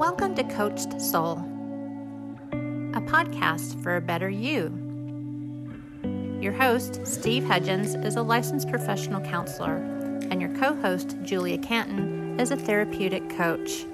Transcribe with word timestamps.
Welcome 0.00 0.34
to 0.36 0.44
Coached 0.44 0.98
Soul, 0.98 1.36
a 2.94 3.02
podcast 3.02 3.82
for 3.82 3.96
a 3.96 4.00
better 4.00 4.30
you. 4.30 4.72
Your 6.40 6.54
host, 6.54 7.06
Steve 7.06 7.44
Hudgens, 7.44 7.94
is 7.96 8.16
a 8.16 8.22
licensed 8.22 8.70
professional 8.70 9.20
counselor, 9.20 9.76
and 10.30 10.40
your 10.40 10.56
co 10.56 10.74
host, 10.76 11.18
Julia 11.22 11.58
Canton, 11.58 12.40
is 12.40 12.50
a 12.50 12.56
therapeutic 12.56 13.28
coach. 13.28 13.84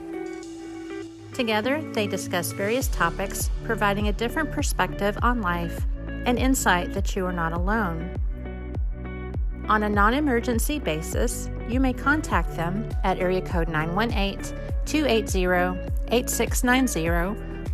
Together, 1.34 1.82
they 1.92 2.06
discuss 2.06 2.52
various 2.52 2.86
topics, 2.86 3.50
providing 3.64 4.06
a 4.06 4.12
different 4.12 4.52
perspective 4.52 5.18
on 5.22 5.42
life 5.42 5.86
and 6.24 6.38
insight 6.38 6.92
that 6.92 7.16
you 7.16 7.26
are 7.26 7.32
not 7.32 7.52
alone. 7.52 8.16
On 9.68 9.82
a 9.82 9.88
non 9.88 10.14
emergency 10.14 10.78
basis, 10.78 11.50
you 11.68 11.80
may 11.80 11.92
contact 11.92 12.54
them 12.54 12.88
at 13.02 13.18
area 13.18 13.40
code 13.40 13.66
918 13.66 14.75
280 14.86 15.92
8690 16.08 17.08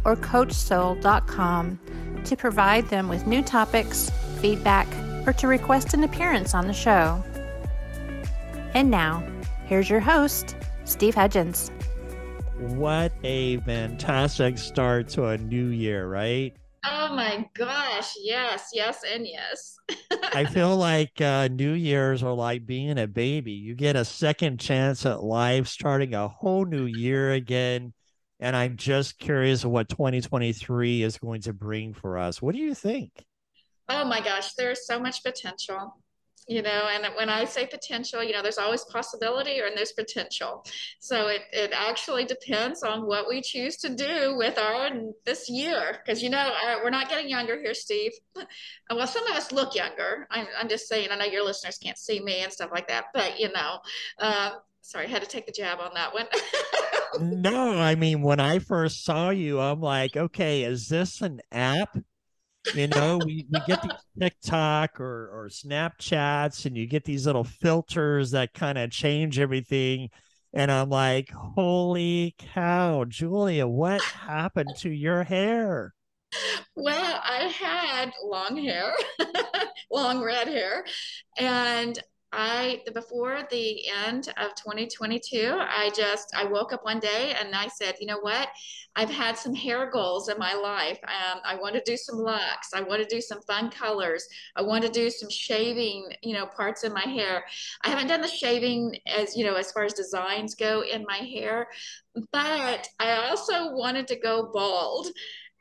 or 0.04 0.16
coachsoul.com 0.16 1.78
to 2.24 2.36
provide 2.36 2.88
them 2.88 3.08
with 3.08 3.26
new 3.26 3.42
topics, 3.42 4.10
feedback, 4.40 4.88
or 5.26 5.32
to 5.34 5.46
request 5.46 5.94
an 5.94 6.04
appearance 6.04 6.54
on 6.54 6.66
the 6.66 6.72
show. 6.72 7.22
And 8.74 8.90
now, 8.90 9.22
here's 9.66 9.88
your 9.88 10.00
host, 10.00 10.56
Steve 10.84 11.14
Hudgens. 11.14 11.70
What 12.58 13.12
a 13.24 13.58
fantastic 13.58 14.56
start 14.58 15.08
to 15.10 15.26
a 15.26 15.38
new 15.38 15.66
year, 15.66 16.06
right? 16.06 16.56
Oh 16.84 17.14
my 17.14 17.48
gosh. 17.54 18.14
Yes, 18.20 18.70
yes, 18.72 19.02
and 19.08 19.26
yes. 19.26 19.76
I 20.34 20.46
feel 20.46 20.76
like 20.76 21.20
uh, 21.20 21.48
New 21.48 21.72
Year's 21.72 22.22
are 22.22 22.32
like 22.32 22.66
being 22.66 22.98
a 22.98 23.06
baby. 23.06 23.52
You 23.52 23.74
get 23.74 23.96
a 23.96 24.04
second 24.04 24.58
chance 24.58 25.04
at 25.04 25.22
life, 25.22 25.68
starting 25.68 26.14
a 26.14 26.28
whole 26.28 26.64
new 26.64 26.84
year 26.84 27.32
again. 27.32 27.92
And 28.40 28.56
I'm 28.56 28.76
just 28.76 29.18
curious 29.18 29.64
what 29.64 29.88
2023 29.88 31.02
is 31.02 31.18
going 31.18 31.42
to 31.42 31.52
bring 31.52 31.92
for 31.94 32.18
us. 32.18 32.42
What 32.42 32.54
do 32.54 32.60
you 32.60 32.74
think? 32.74 33.12
Oh 33.88 34.04
my 34.04 34.20
gosh, 34.20 34.54
there's 34.54 34.86
so 34.86 34.98
much 34.98 35.22
potential 35.22 36.01
you 36.52 36.62
know 36.62 36.82
and 36.92 37.02
when 37.16 37.28
i 37.28 37.44
say 37.44 37.66
potential 37.66 38.22
you 38.22 38.32
know 38.32 38.42
there's 38.42 38.58
always 38.58 38.84
possibility 38.84 39.58
and 39.60 39.76
there's 39.76 39.92
potential. 39.92 40.64
So 41.00 41.28
it, 41.28 41.42
it 41.52 41.72
actually 41.74 42.24
depends 42.24 42.82
on 42.82 43.06
what 43.06 43.28
we 43.28 43.40
choose 43.40 43.76
to 43.78 43.94
do 43.94 44.36
with 44.36 44.58
our 44.58 44.90
this 45.24 45.48
year. 45.48 45.98
Because 46.04 46.22
you 46.22 46.30
know 46.30 46.52
we're 46.82 46.90
not 46.90 47.08
getting 47.08 47.28
younger 47.28 47.58
here 47.58 47.74
steve. 47.74 48.12
Well 48.90 49.06
some 49.06 49.26
of 49.26 49.36
us 49.36 49.52
look 49.52 49.74
younger. 49.74 50.26
I'm, 50.30 50.46
I'm 50.58 50.68
just 50.68 50.86
saying 50.86 51.08
i 51.10 51.16
know 51.16 51.24
your 51.24 51.44
listeners 51.44 51.78
can't 51.78 51.96
see 51.96 52.20
me 52.20 52.42
and 52.42 52.52
stuff 52.52 52.70
like 52.70 52.88
that 52.88 53.06
but 53.14 53.38
you 53.40 53.50
know 53.52 53.78
uh, 54.18 54.50
sorry 54.82 55.06
i 55.06 55.08
had 55.08 55.22
to 55.22 55.28
take 55.28 55.46
the 55.46 55.52
jab 55.52 55.80
on 55.80 55.92
that 55.94 56.12
one. 56.12 56.26
No 57.20 57.78
i 57.78 57.94
mean 57.94 58.22
when 58.22 58.40
i 58.40 58.58
first 58.58 59.04
saw 59.04 59.28
you 59.28 59.60
i'm 59.60 59.82
like 59.82 60.16
okay 60.16 60.62
is 60.62 60.88
this 60.88 61.20
an 61.20 61.42
app 61.52 61.98
you 62.74 62.86
know, 62.88 63.18
we, 63.18 63.46
we 63.50 63.60
get 63.66 63.82
these 63.82 63.92
TikTok 64.18 65.00
or, 65.00 65.28
or 65.32 65.48
Snapchats 65.48 66.64
and 66.66 66.76
you 66.76 66.86
get 66.86 67.04
these 67.04 67.26
little 67.26 67.44
filters 67.44 68.30
that 68.32 68.54
kind 68.54 68.78
of 68.78 68.90
change 68.90 69.38
everything. 69.38 70.10
And 70.52 70.70
I'm 70.70 70.90
like, 70.90 71.30
holy 71.30 72.34
cow, 72.38 73.04
Julia, 73.04 73.66
what 73.66 74.02
happened 74.02 74.70
to 74.78 74.90
your 74.90 75.24
hair? 75.24 75.94
Well, 76.74 77.20
I 77.22 77.44
had 77.44 78.12
long 78.24 78.56
hair, 78.56 78.94
long 79.90 80.22
red 80.22 80.48
hair, 80.48 80.84
and 81.38 81.98
I 82.32 82.80
before 82.94 83.42
the 83.50 83.88
end 84.06 84.28
of 84.38 84.54
2022, 84.54 85.54
I 85.58 85.90
just 85.94 86.34
I 86.34 86.44
woke 86.44 86.72
up 86.72 86.84
one 86.84 86.98
day 86.98 87.34
and 87.38 87.54
I 87.54 87.68
said, 87.68 87.96
you 88.00 88.06
know 88.06 88.20
what? 88.20 88.48
I've 88.96 89.10
had 89.10 89.36
some 89.36 89.54
hair 89.54 89.90
goals 89.90 90.28
in 90.28 90.38
my 90.38 90.54
life. 90.54 90.98
Um, 91.04 91.40
I 91.44 91.56
want 91.56 91.74
to 91.74 91.82
do 91.84 91.96
some 91.96 92.16
locks. 92.16 92.70
I 92.74 92.80
want 92.80 93.02
to 93.02 93.08
do 93.14 93.20
some 93.20 93.40
fun 93.42 93.70
colors. 93.70 94.26
I 94.56 94.62
want 94.62 94.82
to 94.84 94.90
do 94.90 95.10
some 95.10 95.30
shaving, 95.30 96.10
you 96.22 96.34
know, 96.34 96.46
parts 96.46 96.84
of 96.84 96.92
my 96.92 97.02
hair. 97.02 97.44
I 97.82 97.90
haven't 97.90 98.08
done 98.08 98.20
the 98.20 98.28
shaving 98.28 98.96
as 99.06 99.36
you 99.36 99.44
know 99.44 99.54
as 99.54 99.70
far 99.72 99.84
as 99.84 99.92
designs 99.92 100.54
go 100.54 100.82
in 100.82 101.04
my 101.06 101.18
hair, 101.18 101.68
but 102.32 102.88
I 102.98 103.28
also 103.28 103.72
wanted 103.74 104.08
to 104.08 104.16
go 104.16 104.50
bald. 104.52 105.08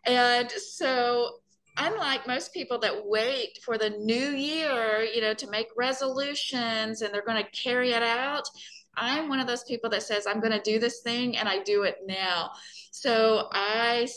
And 0.05 0.49
so 0.51 1.40
unlike 1.77 2.27
most 2.27 2.53
people 2.53 2.77
that 2.79 3.05
wait 3.05 3.59
for 3.63 3.77
the 3.77 3.89
new 3.89 4.31
year, 4.31 5.03
you 5.03 5.21
know, 5.21 5.33
to 5.33 5.49
make 5.49 5.67
resolutions 5.75 7.01
and 7.01 7.13
they're 7.13 7.25
going 7.25 7.43
to 7.43 7.49
carry 7.51 7.91
it 7.91 8.03
out, 8.03 8.47
I'm 8.95 9.29
one 9.29 9.39
of 9.39 9.47
those 9.47 9.63
people 9.63 9.89
that 9.91 10.03
says, 10.03 10.27
I'm 10.27 10.39
going 10.39 10.51
to 10.51 10.61
do 10.61 10.79
this 10.79 11.01
thing 11.01 11.37
and 11.37 11.47
I 11.47 11.63
do 11.63 11.83
it 11.83 11.99
now. 12.05 12.51
So 12.91 13.47
I 13.51 14.07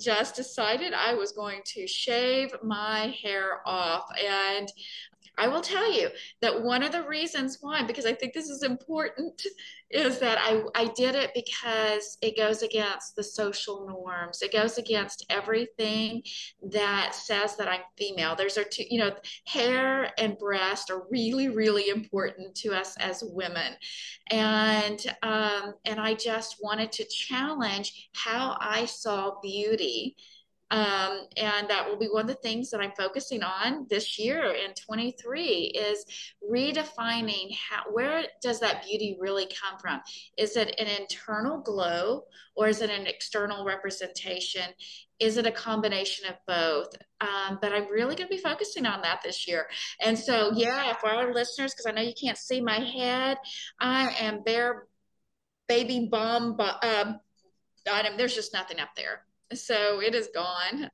just 0.00 0.34
decided 0.34 0.92
I 0.92 1.14
was 1.14 1.32
going 1.32 1.60
to 1.66 1.86
shave 1.86 2.50
my 2.62 3.16
hair 3.22 3.60
off. 3.64 4.06
And 4.24 4.68
I 5.36 5.48
will 5.48 5.60
tell 5.60 5.90
you 5.92 6.10
that 6.42 6.62
one 6.62 6.82
of 6.82 6.92
the 6.92 7.02
reasons 7.02 7.58
why, 7.60 7.82
because 7.82 8.06
I 8.06 8.12
think 8.12 8.34
this 8.34 8.48
is 8.48 8.62
important, 8.62 9.42
is 9.90 10.18
that 10.18 10.38
I, 10.40 10.62
I 10.74 10.86
did 10.96 11.14
it 11.14 11.30
because 11.34 12.18
it 12.20 12.36
goes 12.36 12.62
against 12.62 13.14
the 13.16 13.22
social 13.22 13.86
norms. 13.86 14.42
It 14.42 14.52
goes 14.52 14.78
against 14.78 15.24
everything 15.30 16.22
that 16.70 17.14
says 17.14 17.56
that 17.56 17.68
I'm 17.68 17.82
female. 17.96 18.34
There's 18.34 18.58
are 18.58 18.64
two, 18.64 18.84
you 18.88 18.98
know, 18.98 19.12
hair 19.46 20.10
and 20.18 20.38
breast 20.38 20.90
are 20.90 21.02
really, 21.10 21.48
really 21.48 21.88
important 21.88 22.54
to 22.56 22.72
us 22.74 22.96
as 22.98 23.22
women. 23.24 23.74
And 24.30 25.00
um, 25.22 25.74
and 25.84 26.00
I 26.00 26.14
just 26.14 26.56
wanted 26.60 26.90
to 26.92 27.04
challenge 27.04 28.08
how 28.14 28.56
I 28.60 28.86
saw 28.86 29.40
beauty 29.40 30.16
um, 30.70 31.26
and 31.36 31.68
that 31.68 31.86
will 31.86 31.98
be 31.98 32.06
one 32.06 32.22
of 32.22 32.28
the 32.28 32.34
things 32.34 32.70
that 32.70 32.80
I'm 32.80 32.92
focusing 32.96 33.42
on 33.42 33.86
this 33.90 34.18
year 34.18 34.52
in 34.52 34.72
23 34.74 35.72
is 35.74 36.04
redefining 36.50 37.54
how, 37.54 37.82
where 37.92 38.24
does 38.42 38.60
that 38.60 38.82
beauty 38.84 39.16
really 39.20 39.46
come 39.46 39.78
from? 39.78 40.00
Is 40.38 40.56
it 40.56 40.74
an 40.78 40.86
internal 40.86 41.60
glow 41.60 42.24
or 42.56 42.68
is 42.68 42.80
it 42.80 42.90
an 42.90 43.06
external 43.06 43.64
representation? 43.64 44.64
Is 45.20 45.36
it 45.36 45.46
a 45.46 45.52
combination 45.52 46.28
of 46.28 46.36
both? 46.46 46.94
Um, 47.20 47.58
but 47.60 47.72
I'm 47.72 47.88
really 47.90 48.16
going 48.16 48.28
to 48.28 48.34
be 48.34 48.42
focusing 48.42 48.86
on 48.86 49.02
that 49.02 49.20
this 49.22 49.46
year. 49.46 49.66
And 50.00 50.18
so, 50.18 50.52
yeah, 50.54 50.94
for 50.94 51.08
our 51.08 51.32
listeners, 51.32 51.72
because 51.72 51.86
I 51.86 51.92
know 51.92 52.02
you 52.02 52.14
can't 52.20 52.38
see 52.38 52.60
my 52.60 52.80
head, 52.80 53.36
I 53.80 54.14
am 54.18 54.42
bare 54.42 54.86
baby 55.68 56.08
bomb. 56.10 56.56
Uh, 56.58 57.14
item. 57.90 58.16
There's 58.16 58.34
just 58.34 58.54
nothing 58.54 58.80
up 58.80 58.88
there 58.96 59.26
so 59.54 60.00
it 60.00 60.14
is 60.14 60.28
gone. 60.34 60.90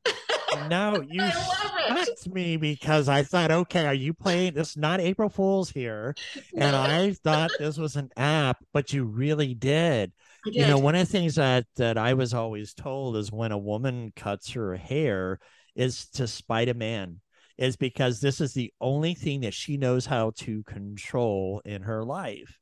no, 0.69 1.03
you 1.09 1.21
shocked 1.31 2.28
me 2.28 2.56
because 2.56 3.09
I 3.09 3.22
thought, 3.22 3.50
okay, 3.50 3.87
are 3.87 3.94
you 3.94 4.15
playing? 4.15 4.54
This 4.54 4.76
not 4.76 5.00
April 5.00 5.28
Fool's 5.28 5.71
here, 5.71 6.15
and 6.56 6.76
I 6.76 7.12
thought 7.12 7.50
this 7.59 7.78
was 7.78 7.97
an 7.97 8.10
app, 8.16 8.59
but 8.72 8.93
you 8.93 9.04
really 9.04 9.54
did. 9.54 10.12
did. 10.44 10.54
You 10.54 10.66
know, 10.66 10.78
one 10.78 10.94
of 10.94 11.06
the 11.06 11.12
things 11.12 11.37
that 11.37 11.66
that 11.76 11.98
I 11.98 12.15
was 12.15 12.34
always 12.34 12.75
told 12.75 13.16
is 13.16 13.32
when 13.32 13.53
a 13.53 13.59
woman 13.59 14.12
cuts 14.15 14.50
her 14.53 14.77
hair 14.77 15.38
is 15.75 16.09
to 16.10 16.27
spite 16.27 16.69
a 16.69 16.75
man 16.75 17.21
is 17.56 17.77
because 17.77 18.21
this 18.21 18.41
is 18.41 18.54
the 18.54 18.72
only 18.81 19.12
thing 19.15 19.42
that 19.42 19.53
she 19.53 19.77
knows 19.77 20.06
how 20.06 20.31
to 20.34 20.62
control 20.62 21.60
in 21.66 21.82
her 21.82 22.03
life. 22.03 22.59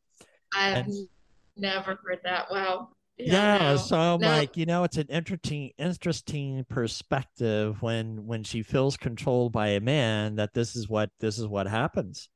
I've 0.53 0.87
and, 0.87 1.09
never 1.57 1.99
heard 2.05 2.19
that. 2.25 2.51
Wow 2.51 2.89
yeah, 3.19 3.77
so 3.77 3.97
I'm 3.97 4.21
no. 4.21 4.29
like, 4.29 4.57
you 4.57 4.67
know, 4.67 4.85
it's 4.85 4.97
an 4.97 5.09
interesting, 5.09 5.73
interesting 5.79 6.65
perspective 6.69 7.83
when 7.83 8.27
when 8.27 8.45
she 8.45 8.63
feels 8.63 8.97
controlled 8.97 9.53
by 9.53 9.69
a 9.69 9.81
man 9.81 10.37
that 10.37 10.55
this 10.55 10.77
is 10.77 10.89
what 10.89 11.11
this 11.21 11.39
is 11.39 11.47
what 11.47 11.67
happens. 11.67 12.29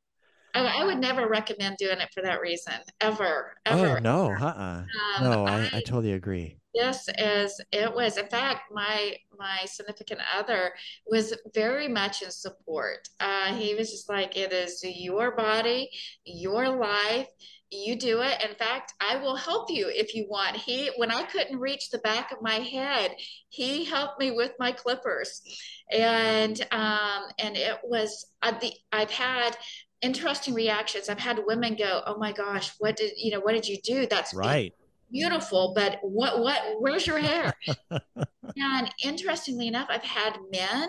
I, 0.55 0.83
I 0.83 0.85
would 0.85 0.99
never 0.99 1.29
recommend 1.29 1.79
doing 1.79 1.99
it 1.99 2.09
for 2.13 2.23
that 2.23 2.41
reason, 2.41 2.75
ever, 3.01 3.55
oh, 3.67 3.73
ever. 3.73 3.97
Oh 3.97 4.01
no, 4.01 4.33
uh, 4.33 4.45
uh 4.45 4.85
um, 5.19 5.25
no, 5.25 5.47
I, 5.47 5.63
I, 5.63 5.71
I 5.75 5.81
totally 5.81 6.13
agree. 6.13 6.59
This 6.75 7.09
is 7.19 7.61
it 7.71 7.95
was. 7.95 8.17
In 8.17 8.27
fact, 8.27 8.73
my 8.73 9.17
my 9.39 9.61
significant 9.67 10.21
other 10.37 10.73
was 11.07 11.35
very 11.55 11.89
much 11.89 12.23
in 12.23 12.31
support. 12.31 13.09
Uh, 13.21 13.55
he 13.55 13.75
was 13.75 13.91
just 13.91 14.09
like, 14.09 14.37
"It 14.37 14.53
is 14.53 14.83
your 14.83 15.37
body, 15.37 15.91
your 16.25 16.69
life." 16.69 17.29
You 17.73 17.97
do 17.97 18.21
it. 18.23 18.43
In 18.49 18.55
fact, 18.55 18.93
I 19.01 19.17
will 19.17 19.37
help 19.37 19.71
you 19.71 19.89
if 19.89 20.15
you 20.15 20.27
want. 20.29 20.57
He, 20.57 20.91
when 20.97 21.11
I 21.11 21.23
couldn't 21.25 21.59
reach 21.59 21.91
the 21.91 21.99
back 21.99 22.31
of 22.31 22.43
my 22.43 22.57
head, 22.57 23.15
he 23.49 23.85
helped 23.85 24.21
me 24.21 24.31
with 24.31 24.53
my 24.59 24.73
clippers, 24.73 25.43
and 25.91 26.61
um, 26.71 27.25
and 27.39 27.57
it 27.57 27.79
was 27.85 28.27
uh, 28.43 28.53
the 28.61 28.73
I've 28.93 29.11
had 29.11 29.57
interesting 30.03 30.55
reactions. 30.55 31.09
I've 31.09 31.19
had 31.19 31.41
women 31.47 31.77
go, 31.77 32.03
"Oh 32.07 32.19
my 32.19 32.33
gosh, 32.33 32.73
what 32.79 32.97
did 32.97 33.13
you 33.17 33.33
know? 33.33 33.41
What 33.41 33.53
did 33.53 33.67
you 33.67 33.79
do? 33.83 34.07
That's 34.07 34.35
right." 34.35 34.75
Beautiful, 35.11 35.73
but 35.75 35.99
what 36.03 36.41
what 36.41 36.61
where's 36.79 37.07
your 37.07 37.19
hair? 37.19 37.53
and 38.57 38.95
interestingly 39.03 39.69
enough, 39.69 39.89
I've 39.91 40.03
had 40.03 40.39
men 40.51 40.89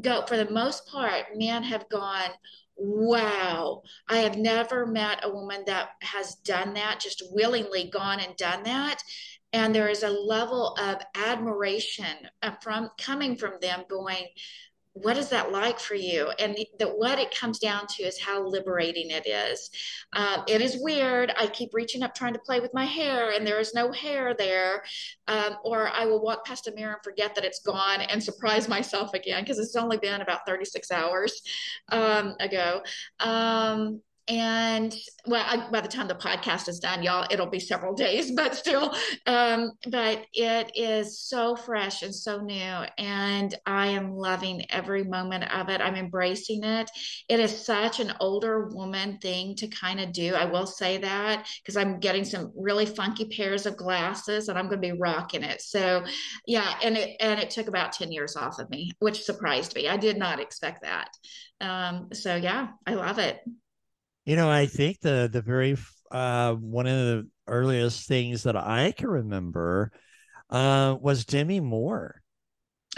go 0.00 0.24
for 0.26 0.36
the 0.36 0.50
most 0.50 0.86
part, 0.86 1.24
men 1.36 1.62
have 1.62 1.88
gone, 1.88 2.30
wow, 2.76 3.82
I 4.08 4.18
have 4.18 4.36
never 4.36 4.86
met 4.86 5.20
a 5.24 5.30
woman 5.30 5.64
that 5.66 5.90
has 6.02 6.34
done 6.36 6.74
that, 6.74 7.00
just 7.00 7.22
willingly 7.30 7.90
gone 7.90 8.20
and 8.20 8.36
done 8.36 8.62
that. 8.64 9.02
and 9.52 9.74
there 9.74 9.88
is 9.88 10.02
a 10.02 10.10
level 10.10 10.76
of 10.78 11.00
admiration 11.14 12.28
uh, 12.42 12.50
from 12.62 12.90
coming 12.98 13.36
from 13.36 13.54
them 13.60 13.84
going 13.88 14.26
what 15.02 15.18
is 15.18 15.28
that 15.28 15.52
like 15.52 15.78
for 15.78 15.94
you? 15.94 16.30
And 16.38 16.56
the, 16.78 16.86
what 16.86 17.18
it 17.18 17.34
comes 17.34 17.58
down 17.58 17.86
to 17.86 18.02
is 18.02 18.18
how 18.18 18.42
liberating 18.42 19.10
it 19.10 19.26
is. 19.26 19.70
Um, 20.14 20.42
it 20.48 20.62
is 20.62 20.78
weird. 20.80 21.32
I 21.38 21.48
keep 21.48 21.74
reaching 21.74 22.02
up 22.02 22.14
trying 22.14 22.32
to 22.32 22.38
play 22.38 22.60
with 22.60 22.72
my 22.72 22.86
hair 22.86 23.30
and 23.30 23.46
there 23.46 23.60
is 23.60 23.74
no 23.74 23.92
hair 23.92 24.34
there. 24.38 24.82
Um, 25.28 25.56
or 25.64 25.88
i 25.88 26.06
will 26.06 26.22
walk 26.22 26.46
past 26.46 26.66
a 26.68 26.72
mirror 26.72 26.94
and 26.94 27.02
forget 27.02 27.34
that 27.34 27.44
it's 27.44 27.60
gone 27.60 28.00
and 28.00 28.22
surprise 28.22 28.68
myself 28.68 29.12
again 29.12 29.42
because 29.42 29.58
it's 29.58 29.76
only 29.76 29.98
been 29.98 30.22
about 30.22 30.46
36 30.46 30.90
hours 30.90 31.42
um, 31.90 32.34
ago. 32.40 32.82
Um, 33.20 34.00
and 34.28 34.94
well 35.26 35.44
I, 35.46 35.68
by 35.70 35.80
the 35.80 35.88
time 35.88 36.08
the 36.08 36.14
podcast 36.14 36.68
is 36.68 36.80
done 36.80 37.02
y'all 37.02 37.26
it'll 37.30 37.46
be 37.46 37.60
several 37.60 37.94
days 37.94 38.32
but 38.36 38.54
still 38.54 38.94
um, 39.26 39.72
but 39.88 40.26
it 40.32 40.72
is 40.74 41.20
so 41.20 41.54
fresh 41.54 42.02
and 42.02 42.14
so 42.14 42.40
new 42.40 42.84
and 42.98 43.54
i 43.66 43.86
am 43.86 44.14
loving 44.14 44.64
every 44.70 45.04
moment 45.04 45.44
of 45.54 45.68
it. 45.68 45.80
I'm 45.80 45.94
embracing 45.94 46.64
it. 46.64 46.90
It 47.28 47.40
is 47.40 47.64
such 47.64 48.00
an 48.00 48.14
older 48.20 48.68
woman 48.68 49.18
thing 49.18 49.54
to 49.56 49.68
kind 49.68 50.00
of 50.00 50.12
do 50.12 50.34
i 50.34 50.44
will 50.44 50.66
say 50.66 50.98
that 50.98 51.46
because 51.62 51.76
i'm 51.76 52.00
getting 52.00 52.24
some 52.24 52.52
really 52.56 52.86
funky 52.86 53.26
pairs 53.26 53.66
of 53.66 53.76
glasses 53.76 54.48
and 54.48 54.58
i'm 54.58 54.68
going 54.68 54.80
to 54.80 54.92
be 54.92 54.98
rocking 54.98 55.42
it. 55.42 55.60
So 55.60 56.04
yeah 56.46 56.74
and 56.82 56.96
it 56.96 57.16
and 57.20 57.38
it 57.38 57.50
took 57.50 57.68
about 57.68 57.92
10 57.92 58.10
years 58.10 58.36
off 58.36 58.58
of 58.58 58.70
me 58.70 58.90
which 58.98 59.22
surprised 59.22 59.74
me. 59.74 59.88
I 59.88 59.96
did 59.96 60.18
not 60.18 60.40
expect 60.40 60.82
that. 60.82 61.10
Um, 61.60 62.08
so 62.12 62.36
yeah 62.36 62.68
i 62.86 62.94
love 62.94 63.18
it 63.18 63.40
you 64.26 64.36
know, 64.36 64.50
I 64.50 64.66
think 64.66 65.00
the 65.00 65.30
the 65.32 65.40
very 65.40 65.76
uh, 66.10 66.54
one 66.54 66.86
of 66.86 66.98
the 66.98 67.28
earliest 67.46 68.08
things 68.08 68.42
that 68.42 68.56
I 68.56 68.92
can 68.92 69.08
remember 69.08 69.92
uh, 70.50 70.96
was 71.00 71.24
Demi 71.24 71.60
Moore. 71.60 72.20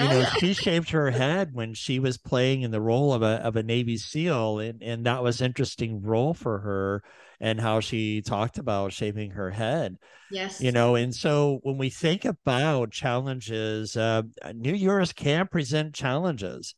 You 0.00 0.08
know, 0.08 0.20
oh, 0.20 0.38
she 0.38 0.54
shaved 0.54 0.90
her 0.90 1.10
head 1.10 1.50
when 1.52 1.74
she 1.74 1.98
was 1.98 2.18
playing 2.18 2.62
in 2.62 2.70
the 2.70 2.80
role 2.80 3.12
of 3.12 3.22
a 3.22 3.44
of 3.44 3.56
a 3.56 3.62
Navy 3.62 3.98
SEAL, 3.98 4.60
and 4.60 4.82
and 4.82 5.06
that 5.06 5.22
was 5.22 5.40
interesting 5.40 6.02
role 6.02 6.34
for 6.34 6.60
her, 6.60 7.02
and 7.40 7.60
how 7.60 7.80
she 7.80 8.22
talked 8.22 8.58
about 8.58 8.92
shaving 8.92 9.32
her 9.32 9.50
head. 9.50 9.96
Yes, 10.30 10.62
you 10.62 10.72
know, 10.72 10.94
and 10.94 11.14
so 11.14 11.58
when 11.62 11.78
we 11.78 11.90
think 11.90 12.24
about 12.24 12.92
challenges, 12.92 13.96
uh, 13.96 14.22
New 14.54 14.74
Year's 14.74 15.12
can 15.12 15.46
present 15.48 15.94
challenges. 15.94 16.74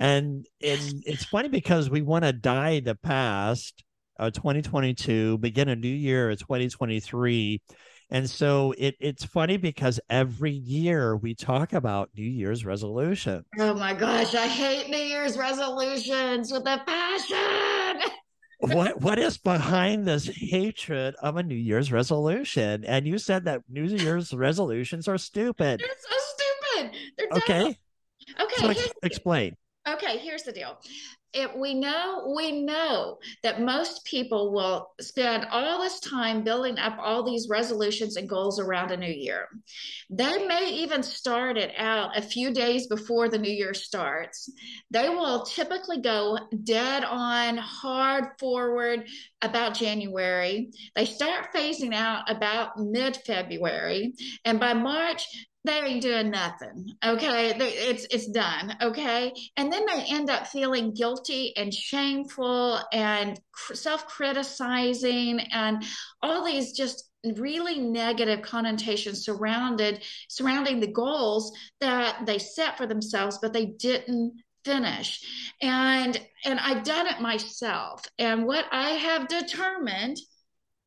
And, 0.00 0.46
and 0.62 1.02
it's 1.04 1.24
funny 1.24 1.48
because 1.48 1.90
we 1.90 2.00
want 2.00 2.24
to 2.24 2.32
die 2.32 2.80
the 2.80 2.94
past, 2.94 3.84
uh, 4.18 4.30
2022, 4.30 5.38
begin 5.38 5.68
a 5.68 5.76
new 5.76 5.88
year, 5.88 6.30
of 6.30 6.38
2023. 6.38 7.60
And 8.08 8.28
so 8.28 8.74
it, 8.76 8.96
it's 8.98 9.24
funny 9.24 9.58
because 9.58 10.00
every 10.08 10.52
year 10.52 11.16
we 11.16 11.34
talk 11.34 11.74
about 11.74 12.10
New 12.16 12.28
Year's 12.28 12.64
resolution. 12.64 13.44
Oh 13.58 13.74
my 13.74 13.94
gosh, 13.94 14.34
I 14.34 14.48
hate 14.48 14.90
New 14.90 14.96
Year's 14.96 15.36
resolutions 15.36 16.50
with 16.50 16.62
a 16.66 16.82
passion. 16.86 18.10
what 18.58 19.00
what 19.00 19.18
is 19.18 19.38
behind 19.38 20.06
this 20.06 20.26
hatred 20.26 21.14
of 21.22 21.36
a 21.36 21.42
New 21.42 21.54
Year's 21.54 21.92
resolution? 21.92 22.84
And 22.84 23.06
you 23.06 23.18
said 23.18 23.44
that 23.44 23.62
New 23.68 23.84
Year's 23.84 24.32
resolutions 24.32 25.06
are 25.06 25.18
stupid. 25.18 25.80
They're 25.80 25.88
so 25.88 26.16
stupid. 26.34 26.96
They're 27.16 27.28
okay. 27.38 27.78
Okay. 28.40 28.56
So 28.56 28.68
ex- 28.70 28.92
explain. 29.02 29.56
Okay, 29.94 30.18
here's 30.18 30.44
the 30.44 30.52
deal. 30.52 30.78
If 31.32 31.54
we 31.54 31.74
know 31.74 32.32
we 32.34 32.62
know 32.62 33.18
that 33.44 33.60
most 33.60 34.04
people 34.04 34.52
will 34.52 34.88
spend 35.00 35.46
all 35.50 35.80
this 35.80 36.00
time 36.00 36.42
building 36.42 36.78
up 36.78 36.96
all 37.00 37.22
these 37.22 37.48
resolutions 37.48 38.16
and 38.16 38.28
goals 38.28 38.58
around 38.58 38.90
a 38.90 38.96
new 38.96 39.12
year. 39.12 39.46
They 40.10 40.44
may 40.46 40.70
even 40.70 41.04
start 41.04 41.56
it 41.56 41.72
out 41.76 42.18
a 42.18 42.22
few 42.22 42.52
days 42.52 42.88
before 42.88 43.28
the 43.28 43.38
new 43.38 43.52
year 43.52 43.74
starts. 43.74 44.52
They 44.90 45.08
will 45.08 45.44
typically 45.44 46.00
go 46.00 46.36
dead 46.64 47.04
on, 47.04 47.56
hard 47.56 48.24
forward 48.40 49.06
about 49.40 49.74
January. 49.74 50.70
They 50.96 51.04
start 51.04 51.54
phasing 51.54 51.94
out 51.94 52.28
about 52.28 52.76
mid 52.76 53.16
February. 53.24 54.14
And 54.44 54.58
by 54.58 54.74
March, 54.74 55.24
they 55.64 55.78
ain't 55.78 56.02
doing 56.02 56.30
nothing 56.30 56.92
okay? 57.04 57.56
They, 57.58 57.68
it's 57.68 58.06
it's 58.10 58.28
done 58.28 58.76
okay? 58.80 59.32
And 59.56 59.72
then 59.72 59.84
they 59.86 60.04
end 60.08 60.30
up 60.30 60.46
feeling 60.46 60.94
guilty 60.94 61.54
and 61.56 61.72
shameful 61.72 62.80
and 62.92 63.38
self-criticizing 63.72 65.40
and 65.52 65.84
all 66.22 66.44
these 66.44 66.72
just 66.72 67.10
really 67.36 67.78
negative 67.78 68.40
connotations 68.40 69.24
surrounded 69.24 70.02
surrounding 70.30 70.80
the 70.80 70.90
goals 70.90 71.52
that 71.80 72.24
they 72.24 72.38
set 72.38 72.78
for 72.78 72.86
themselves 72.86 73.38
but 73.42 73.52
they 73.52 73.66
didn't 73.66 74.32
finish. 74.64 75.20
And 75.60 76.18
and 76.44 76.58
i've 76.60 76.84
done 76.84 77.06
it 77.06 77.20
myself. 77.20 78.04
And 78.18 78.46
what 78.46 78.64
i 78.72 78.90
have 78.90 79.28
determined 79.28 80.16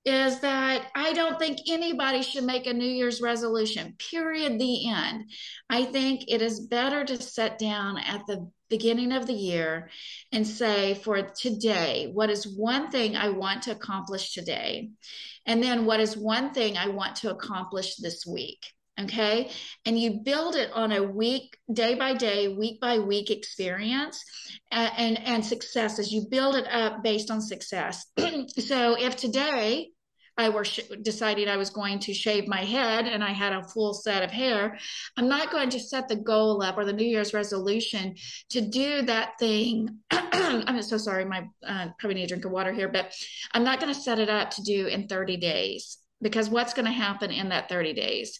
is 0.06 0.40
that 0.42 0.88
I 0.96 1.14
don't 1.14 1.40
think 1.40 1.60
anybody 1.70 2.24
should 2.24 2.44
make 2.44 2.68
a 2.68 2.74
New 2.74 2.90
Year's 2.90 3.22
resolution, 3.22 3.96
period, 4.12 4.60
the 4.60 4.90
end. 4.90 5.32
I 5.70 5.86
think 5.86 6.26
it 6.28 6.42
is 6.42 6.68
better 6.68 7.06
to 7.06 7.22
sit 7.22 7.58
down 7.58 7.98
at 7.98 8.28
the 8.28 8.50
beginning 8.70 9.14
of 9.14 9.28
the 9.28 9.34
year 9.34 9.90
and 10.32 10.46
say, 10.46 10.96
for 10.96 11.22
today, 11.22 12.10
what 12.12 12.30
is 12.30 12.48
one 12.48 12.92
thing 12.92 13.16
I 13.16 13.30
want 13.30 13.64
to 13.64 13.72
accomplish 13.72 14.34
today? 14.34 14.90
And 15.46 15.64
then 15.64 15.86
what 15.86 16.00
is 16.00 16.18
one 16.18 16.54
thing 16.54 16.78
I 16.78 16.88
want 16.88 17.18
to 17.18 17.32
accomplish 17.32 17.96
this 17.96 18.26
week? 18.26 18.66
okay 19.00 19.50
and 19.86 20.00
you 20.00 20.22
build 20.24 20.56
it 20.56 20.72
on 20.72 20.92
a 20.92 21.02
week 21.02 21.58
day 21.74 21.96
by 21.96 22.14
day 22.14 22.48
week 22.48 22.80
by 22.80 23.00
week 23.00 23.32
experience 23.32 24.24
and 24.72 24.92
and, 24.98 25.28
and 25.28 25.46
success 25.46 25.98
as 25.98 26.12
you 26.12 26.28
build 26.30 26.56
it 26.56 26.68
up 26.72 27.02
based 27.02 27.32
on 27.32 27.42
success 27.42 28.06
so 28.60 28.96
if 29.00 29.16
today 29.16 29.90
I 30.38 30.50
were 30.50 30.66
sh- 30.66 30.80
I 30.90 31.58
was 31.58 31.70
going 31.70 32.00
to 32.00 32.14
shave 32.14 32.48
my 32.48 32.64
head 32.64 33.06
and 33.06 33.24
I 33.24 33.32
had 33.32 33.54
a 33.54 33.64
full 33.64 33.94
set 33.94 34.24
of 34.24 34.32
hair, 34.32 34.78
I'm 35.18 35.28
not 35.28 35.52
going 35.52 35.70
to 35.72 35.80
set 35.80 36.08
the 36.08 36.16
goal 36.16 36.62
up 36.64 36.78
or 36.78 36.86
the 36.86 36.94
New 36.94 37.06
Year's 37.06 37.34
resolution 37.34 38.16
to 38.50 38.62
do 38.62 39.04
that 39.04 39.34
thing. 39.40 40.00
I'm 40.12 40.82
so 40.82 40.98
sorry, 40.98 41.26
my 41.26 41.48
uh, 41.66 41.90
probably 42.00 42.16
need 42.16 42.24
a 42.24 42.28
drink 42.28 42.46
of 42.46 42.52
water 42.52 42.74
here, 42.74 42.90
but 42.90 43.14
I'm 43.52 43.64
not 43.64 43.80
going 43.80 43.94
to 43.94 44.00
set 44.00 44.20
it 44.20 44.30
up 44.30 44.50
to 44.52 44.64
do 44.64 44.88
in 44.88 45.08
30 45.08 45.38
days 45.38 45.98
because 46.22 46.50
what's 46.50 46.74
going 46.74 46.86
to 46.86 46.92
happen 46.92 47.32
in 47.32 47.50
that 47.50 47.70
30 47.70 47.94
days? 47.94 48.40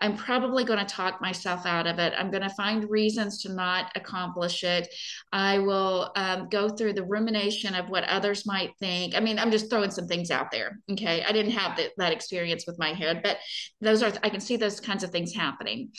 I'm 0.00 0.16
probably 0.16 0.64
going 0.64 0.78
to 0.78 0.84
talk 0.84 1.20
myself 1.20 1.66
out 1.66 1.86
of 1.86 1.98
it. 1.98 2.12
I'm 2.16 2.30
going 2.30 2.42
to 2.42 2.50
find 2.50 2.88
reasons 2.90 3.42
to 3.42 3.52
not 3.52 3.92
accomplish 3.94 4.64
it. 4.64 4.88
I 5.32 5.58
will 5.58 6.12
um, 6.16 6.48
go 6.48 6.68
through 6.68 6.94
the 6.94 7.04
rumination 7.04 7.74
of 7.74 7.88
what 7.88 8.04
others 8.04 8.46
might 8.46 8.72
think. 8.78 9.14
I 9.14 9.20
mean, 9.20 9.38
I'm 9.38 9.50
just 9.50 9.70
throwing 9.70 9.90
some 9.90 10.06
things 10.06 10.30
out 10.30 10.50
there. 10.50 10.78
Okay. 10.90 11.24
I 11.24 11.32
didn't 11.32 11.52
have 11.52 11.76
the, 11.76 11.90
that 11.96 12.12
experience 12.12 12.64
with 12.66 12.78
my 12.78 12.92
head, 12.92 13.22
but 13.22 13.38
those 13.80 14.02
are, 14.02 14.12
I 14.22 14.30
can 14.30 14.40
see 14.40 14.56
those 14.56 14.80
kinds 14.80 15.04
of 15.04 15.10
things 15.10 15.34
happening. 15.34 15.90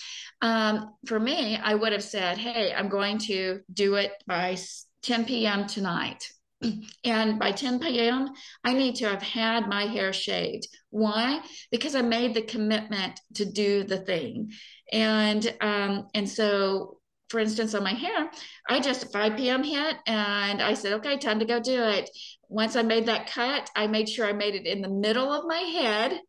Um, 0.42 0.94
for 1.06 1.20
me, 1.20 1.58
I 1.58 1.76
would 1.76 1.92
have 1.92 2.04
said, 2.04 2.38
Hey, 2.38 2.74
I'm 2.74 2.90
going 2.90 3.18
to 3.20 3.62
do 3.74 3.96
it 3.96 4.12
by 4.28 4.58
10 5.04 5.26
p.m. 5.26 5.68
tonight. 5.68 6.28
And 7.04 7.40
by 7.40 7.52
10 7.52 7.80
p.m., 7.80 8.30
I 8.64 8.74
need 8.74 8.96
to 8.96 9.10
have 9.10 9.22
had 9.22 9.68
my 9.68 9.84
hair 9.84 10.12
shaved. 10.12 10.68
Why? 10.90 11.42
Because 11.72 11.96
I 11.96 12.02
made 12.02 12.34
the 12.34 12.42
commitment 12.42 13.20
to 13.36 13.46
do 13.46 13.84
the 13.84 13.98
thing. 13.98 14.52
And 14.92 15.54
um, 15.62 16.08
and 16.14 16.30
so 16.30 17.00
for 17.30 17.40
instance, 17.40 17.74
on 17.74 17.84
my 17.84 17.94
hair, 17.94 18.30
I 18.70 18.80
just 18.80 19.12
5 19.12 19.36
p.m. 19.36 19.64
hit 19.64 19.96
and 20.06 20.62
I 20.62 20.76
said, 20.76 20.94
okay, 20.94 21.18
time 21.18 21.40
to 21.40 21.46
go 21.46 21.60
do 21.60 21.82
it. 21.82 22.10
Once 22.50 22.76
I 22.76 22.84
made 22.84 23.08
that 23.08 23.28
cut, 23.28 23.70
I 23.76 23.88
made 23.88 24.08
sure 24.08 24.28
I 24.28 24.34
made 24.34 24.54
it 24.54 24.68
in 24.68 24.82
the 24.82 24.90
middle 24.90 25.34
of 25.34 25.46
my 25.48 25.58
head 25.58 26.20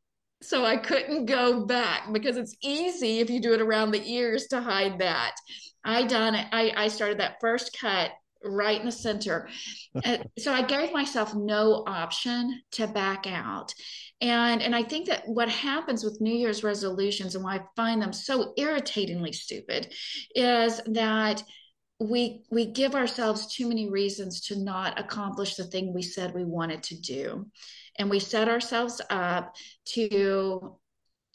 so 0.42 0.64
I 0.64 0.76
couldn't 0.76 1.26
go 1.26 1.66
back 1.66 2.12
because 2.12 2.36
it's 2.36 2.56
easy 2.62 3.20
if 3.20 3.30
you 3.30 3.40
do 3.40 3.52
it 3.52 3.60
around 3.60 3.90
the 3.90 4.06
ears 4.06 4.46
to 4.48 4.60
hide 4.60 4.98
that. 4.98 5.34
I 5.84 6.04
done 6.04 6.34
it. 6.34 6.46
I, 6.52 6.72
I 6.76 6.88
started 6.88 7.20
that 7.20 7.40
first 7.40 7.76
cut 7.78 8.10
right 8.48 8.78
in 8.78 8.86
the 8.86 8.92
center. 8.92 9.48
so 10.38 10.52
I 10.52 10.62
gave 10.62 10.92
myself 10.92 11.34
no 11.34 11.84
option 11.86 12.62
to 12.72 12.86
back 12.86 13.26
out. 13.26 13.72
And 14.20 14.62
and 14.62 14.74
I 14.74 14.82
think 14.82 15.08
that 15.08 15.28
what 15.28 15.48
happens 15.48 16.02
with 16.02 16.20
New 16.20 16.34
Year's 16.34 16.64
resolutions 16.64 17.34
and 17.34 17.44
why 17.44 17.56
I 17.56 17.64
find 17.76 18.00
them 18.00 18.12
so 18.12 18.54
irritatingly 18.56 19.32
stupid 19.32 19.92
is 20.34 20.80
that 20.86 21.42
we 22.00 22.44
we 22.50 22.66
give 22.66 22.94
ourselves 22.94 23.54
too 23.54 23.68
many 23.68 23.90
reasons 23.90 24.40
to 24.42 24.56
not 24.56 24.98
accomplish 24.98 25.56
the 25.56 25.64
thing 25.64 25.94
we 25.94 26.02
said 26.02 26.34
we 26.34 26.44
wanted 26.44 26.82
to 26.84 27.00
do. 27.00 27.46
And 27.98 28.10
we 28.10 28.18
set 28.18 28.48
ourselves 28.48 29.00
up 29.10 29.54
to 29.92 30.78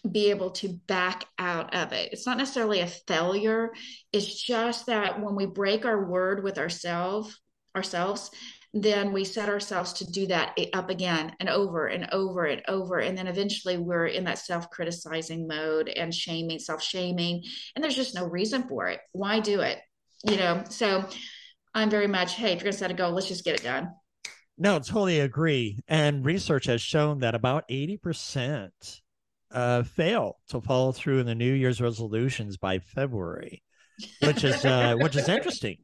be 0.10 0.30
able 0.32 0.52
to 0.52 0.80
back 0.88 1.26
out 1.38 1.76
of 1.76 1.92
it. 1.92 2.12
It's 2.12 2.26
not 2.26 2.38
necessarily 2.38 2.80
a 2.80 2.88
failure. 2.88 3.72
It's 4.12 4.42
just 4.42 4.88
that 4.88 5.22
when 5.22 5.36
we 5.36 5.46
break 5.46 5.86
our 5.86 6.10
word 6.10 6.44
with 6.44 6.58
ourselves, 6.58 7.40
ourselves, 7.76 8.32
then 8.74 9.12
we 9.12 9.26
set 9.26 9.50
ourselves 9.50 9.94
to 9.94 10.10
do 10.10 10.28
that 10.28 10.58
up 10.74 10.90
again 10.90 11.34
and 11.40 11.50
over 11.50 11.88
and 11.88 12.08
over 12.12 12.46
and 12.46 12.62
over. 12.68 13.00
And 13.00 13.18
then 13.18 13.28
eventually 13.28 13.78
we're 13.78 14.08
in 14.08 14.24
that 14.24 14.40
self 14.40 14.70
criticizing 14.70 15.46
mode 15.48 15.90
and 15.90 16.14
shaming, 16.14 16.60
self 16.60 16.82
shaming. 16.82 17.44
And 17.76 17.84
there's 17.84 17.96
just 17.96 18.16
no 18.16 18.26
reason 18.26 18.68
for 18.68 18.88
it. 18.88 19.00
Why 19.12 19.40
do 19.40 19.60
it? 19.62 19.80
You 20.26 20.38
know, 20.38 20.64
so 20.70 21.06
I'm 21.74 21.90
very 21.90 22.08
much, 22.08 22.36
hey, 22.36 22.54
if 22.54 22.60
you're 22.60 22.64
going 22.64 22.72
to 22.74 22.78
set 22.78 22.92
a 22.92 22.94
goal, 22.94 23.12
let's 23.12 23.28
just 23.28 23.44
get 23.44 23.60
it 23.60 23.64
done. 23.64 23.90
No, 24.58 24.80
totally 24.80 25.20
agree. 25.20 25.80
And 25.88 26.24
research 26.26 26.66
has 26.66 26.82
shown 26.82 27.20
that 27.20 27.36
about 27.36 27.68
80% 27.68 29.01
uh, 29.54 29.84
fail 29.84 30.38
to 30.50 30.62
follow 30.62 30.92
through 30.92 31.20
in 31.20 31.26
the 31.26 31.36
New 31.36 31.54
Year's 31.54 31.82
resolutions 31.82 32.58
by 32.58 32.80
February 32.80 33.64
which 34.22 34.44
is 34.44 34.66
uh, 34.66 34.96
which 35.00 35.16
is 35.16 35.30
interesting. 35.30 35.78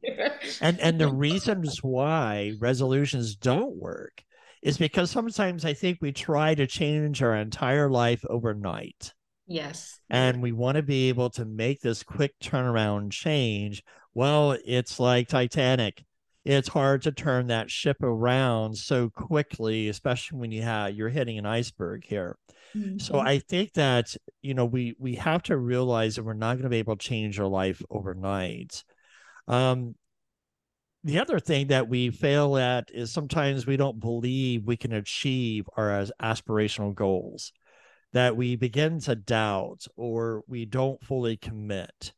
And 0.60 0.80
and 0.80 1.00
the 1.00 1.12
reasons 1.12 1.82
why 1.82 2.54
resolutions 2.60 3.36
don't 3.36 3.76
work 3.76 4.22
is 4.62 4.78
because 4.78 5.10
sometimes 5.10 5.64
I 5.64 5.74
think 5.74 5.98
we 6.00 6.12
try 6.12 6.54
to 6.54 6.66
change 6.66 7.22
our 7.22 7.36
entire 7.36 7.90
life 7.90 8.24
overnight. 8.28 9.12
Yes. 9.46 9.98
And 10.10 10.42
we 10.42 10.52
want 10.52 10.76
to 10.76 10.82
be 10.82 11.08
able 11.08 11.30
to 11.30 11.44
make 11.44 11.80
this 11.80 12.02
quick 12.02 12.34
turnaround 12.42 13.12
change. 13.12 13.82
Well, 14.14 14.56
it's 14.64 14.98
like 14.98 15.28
Titanic. 15.28 16.04
It's 16.44 16.68
hard 16.68 17.02
to 17.02 17.12
turn 17.12 17.48
that 17.48 17.70
ship 17.70 18.02
around 18.02 18.76
so 18.76 19.10
quickly, 19.10 19.88
especially 19.88 20.38
when 20.38 20.50
you 20.50 20.62
have 20.62 20.94
you're 20.94 21.08
hitting 21.08 21.38
an 21.38 21.46
iceberg 21.46 22.04
here. 22.04 22.36
Mm-hmm. 22.76 22.98
So 22.98 23.18
I 23.18 23.38
think 23.38 23.74
that 23.74 24.14
you 24.42 24.54
know 24.54 24.64
we 24.64 24.94
we 24.98 25.14
have 25.16 25.42
to 25.44 25.56
realize 25.56 26.16
that 26.16 26.24
we're 26.24 26.34
not 26.34 26.54
going 26.54 26.64
to 26.64 26.68
be 26.68 26.78
able 26.78 26.96
to 26.96 27.06
change 27.06 27.38
our 27.40 27.46
life 27.46 27.82
overnight. 27.90 28.84
Um, 29.46 29.94
the 31.04 31.20
other 31.20 31.38
thing 31.38 31.68
that 31.68 31.88
we 31.88 32.10
fail 32.10 32.56
at 32.58 32.90
is 32.92 33.12
sometimes 33.12 33.66
we 33.66 33.76
don't 33.76 34.00
believe 34.00 34.66
we 34.66 34.76
can 34.76 34.92
achieve 34.92 35.68
our 35.76 36.04
aspirational 36.20 36.94
goals 36.94 37.52
that 38.12 38.36
we 38.36 38.56
begin 38.56 39.00
to 39.00 39.14
doubt 39.14 39.86
or 39.96 40.42
we 40.46 40.64
don't 40.64 41.02
fully 41.04 41.36
commit 41.36 42.12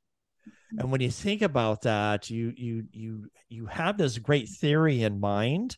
and 0.79 0.91
when 0.91 1.01
you 1.01 1.11
think 1.11 1.43
about 1.43 1.83
that 1.83 2.31
you 2.31 2.53
you 2.57 2.85
you 2.93 3.31
you 3.49 3.67
have 3.67 3.99
this 3.99 4.19
great 4.19 4.49
theory 4.49 5.03
in 5.03 5.21
mind 5.21 5.77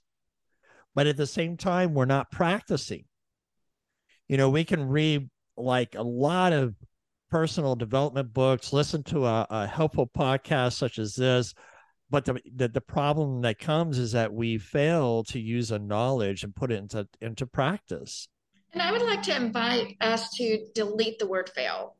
but 0.95 1.07
at 1.07 1.17
the 1.17 1.27
same 1.27 1.57
time 1.57 1.95
we're 1.95 2.05
not 2.05 2.31
practicing 2.31 3.05
you 4.33 4.39
know, 4.39 4.49
we 4.49 4.65
can 4.65 4.89
read 4.89 5.29
like 5.59 5.95
a 5.95 6.03
lot 6.03 6.55
of 6.55 6.75
personal 7.31 7.77
development 7.77 8.33
books, 8.33 8.73
listen 8.73 9.03
to 9.03 9.27
a, 9.27 9.47
a 9.51 9.67
helpful 9.67 10.07
podcast 10.07 10.73
such 10.73 10.99
as 10.99 11.15
this. 11.15 11.53
But 12.09 12.25
the, 12.25 12.41
the, 12.57 12.69
the 12.69 12.81
problem 12.81 13.43
that 13.43 13.59
comes 13.59 13.99
is 13.99 14.13
that 14.13 14.33
we 14.33 14.57
fail 14.57 15.23
to 15.25 15.39
use 15.39 15.71
a 15.71 15.79
knowledge 15.79 16.45
and 16.45 16.57
put 16.57 16.73
it 16.73 16.77
into 16.77 17.07
into 17.21 17.47
practice. 17.47 18.27
And 18.73 18.81
I 18.81 18.91
would 18.91 19.03
like 19.03 19.23
to 19.25 19.37
invite 19.37 19.99
us 20.01 20.31
to 20.37 20.67
delete 20.75 21.19
the 21.19 21.27
word 21.27 21.51
fail. 21.55 21.97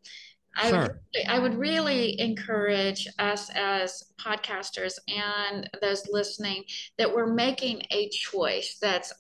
I, 0.57 0.71
sure. 0.71 0.81
would, 0.81 1.27
I 1.29 1.39
would 1.39 1.55
really 1.59 2.19
encourage 2.19 3.09
us 3.19 3.51
as 3.55 4.05
podcasters 4.19 4.95
and 5.07 5.69
those 5.83 6.07
listening 6.11 6.65
that 6.97 7.15
we're 7.15 7.33
making 7.33 7.83
a 7.91 8.09
choice 8.09 8.79
that's 8.81 9.13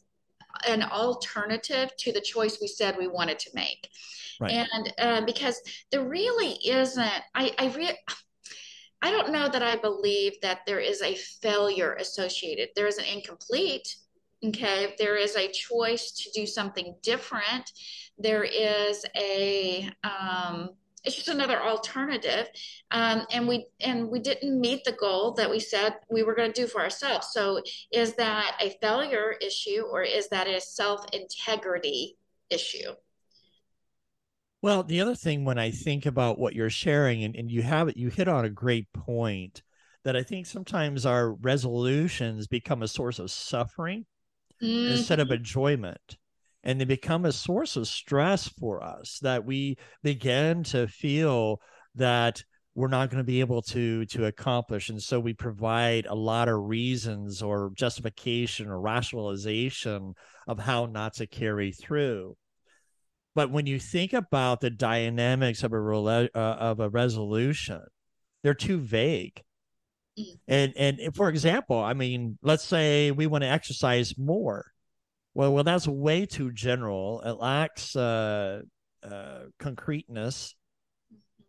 an 0.69 0.83
alternative 0.83 1.91
to 1.99 2.13
the 2.13 2.21
choice 2.21 2.59
we 2.61 2.69
said 2.69 2.97
we 2.97 3.09
wanted 3.09 3.39
to 3.41 3.51
make. 3.55 3.89
Right. 4.41 4.53
And 4.53 4.93
uh, 4.99 5.25
because 5.25 5.61
there 5.91 6.05
really 6.05 6.59
isn't, 6.65 7.23
I, 7.35 7.53
I 7.59 7.67
re- 7.77 7.99
I 9.03 9.11
don't 9.11 9.33
know 9.33 9.49
that 9.49 9.63
I 9.63 9.77
believe 9.77 10.35
that 10.43 10.61
there 10.67 10.79
is 10.79 11.03
a 11.03 11.17
failure 11.17 11.95
associated. 11.95 12.71
There 12.77 12.87
is 12.87 12.99
an 12.99 13.05
incomplete. 13.05 13.97
Okay, 14.45 14.95
there 14.99 15.17
is 15.17 15.37
a 15.37 15.51
choice 15.53 16.11
to 16.13 16.31
do 16.35 16.47
something 16.47 16.97
different. 17.03 17.71
There 18.19 18.45
is 18.45 19.05
a 19.17 19.89
um, 20.03 20.71
it's 21.05 21.17
just 21.17 21.29
another 21.29 21.61
alternative. 21.61 22.49
Um, 22.91 23.27
and 23.31 23.49
we 23.49 23.67
and 23.81 24.09
we 24.09 24.21
didn't 24.21 24.61
meet 24.61 24.85
the 24.85 24.93
goal 24.93 25.33
that 25.33 25.51
we 25.51 25.59
said 25.59 25.97
we 26.11 26.23
were 26.23 26.35
going 26.35 26.53
to 26.53 26.61
do 26.61 26.67
for 26.67 26.81
ourselves. 26.81 27.29
So 27.33 27.63
is 27.93 28.15
that 28.15 28.57
a 28.61 28.77
failure 28.81 29.35
issue 29.41 29.83
or 29.91 30.03
is 30.03 30.29
that 30.29 30.49
a 30.49 30.61
self-integrity 30.61 32.17
issue? 32.51 32.93
Well 34.63 34.85
the 34.85 35.01
other 35.01 35.17
thing 35.17 35.45
when 35.45 35.59
i 35.59 35.73
think 35.73 36.07
about 36.07 36.39
what 36.39 36.55
you're 36.55 36.71
sharing 36.71 37.25
and, 37.25 37.35
and 37.35 37.51
you 37.51 37.63
have 37.63 37.89
it 37.89 37.97
you 37.97 38.11
hit 38.11 38.29
on 38.29 38.45
a 38.45 38.51
great 38.51 38.93
point 38.93 39.61
that 40.05 40.15
i 40.15 40.23
think 40.23 40.47
sometimes 40.47 41.05
our 41.05 41.33
resolutions 41.33 42.47
become 42.47 42.81
a 42.81 42.87
source 42.87 43.19
of 43.19 43.33
suffering 43.33 44.07
mm-hmm. 44.63 44.93
instead 44.93 45.19
of 45.19 45.33
enjoyment 45.33 46.17
and 46.65 46.81
they 46.81 46.85
become 46.85 47.25
a 47.25 47.33
source 47.33 47.77
of 47.77 47.89
stress 47.89 48.49
for 48.49 48.83
us 48.83 49.19
that 49.23 49.45
we 49.45 49.77
begin 50.03 50.63
to 50.65 50.87
feel 50.87 51.61
that 51.95 52.43
we're 52.75 52.89
not 52.89 53.11
going 53.11 53.19
to 53.19 53.25
be 53.25 53.41
able 53.41 53.61
to 53.61 54.07
to 54.07 54.27
accomplish. 54.27 54.89
And 54.89 55.03
so 55.03 55.21
we 55.21 55.35
provide 55.35 56.07
a 56.07 56.15
lot 56.15 56.49
of 56.49 56.59
reasons 56.63 57.43
or 57.43 57.71
justification 57.75 58.69
or 58.69 58.81
rationalization 58.81 60.15
of 60.47 60.59
how 60.59 60.87
not 60.87 61.15
to 61.15 61.27
carry 61.27 61.73
through. 61.73 62.37
But 63.35 63.51
when 63.51 63.67
you 63.67 63.79
think 63.79 64.13
about 64.13 64.61
the 64.61 64.71
dynamics 64.71 65.63
of 65.63 65.73
a 65.73 65.77
uh, 65.79 66.29
of 66.35 66.81
a 66.81 66.89
resolution 66.89 67.83
they're 68.43 68.55
too 68.55 68.79
vague. 68.79 69.43
Mm. 70.19 70.39
and 70.47 70.73
and 70.77 71.17
for 71.17 71.31
example 71.31 71.79
i 71.79 71.95
mean 71.95 72.37
let's 72.43 72.65
say 72.65 73.11
we 73.13 73.27
want 73.27 73.45
to 73.45 73.49
exercise 73.49 74.13
more 74.19 74.72
well, 75.35 75.53
well, 75.53 75.65
that's 75.65 75.89
way 75.89 76.27
too 76.27 76.53
general. 76.53 77.23
It 77.25 77.33
lacks 77.33 77.97
uh, 77.97 78.63
uh, 79.03 79.39
concreteness. 79.59 80.55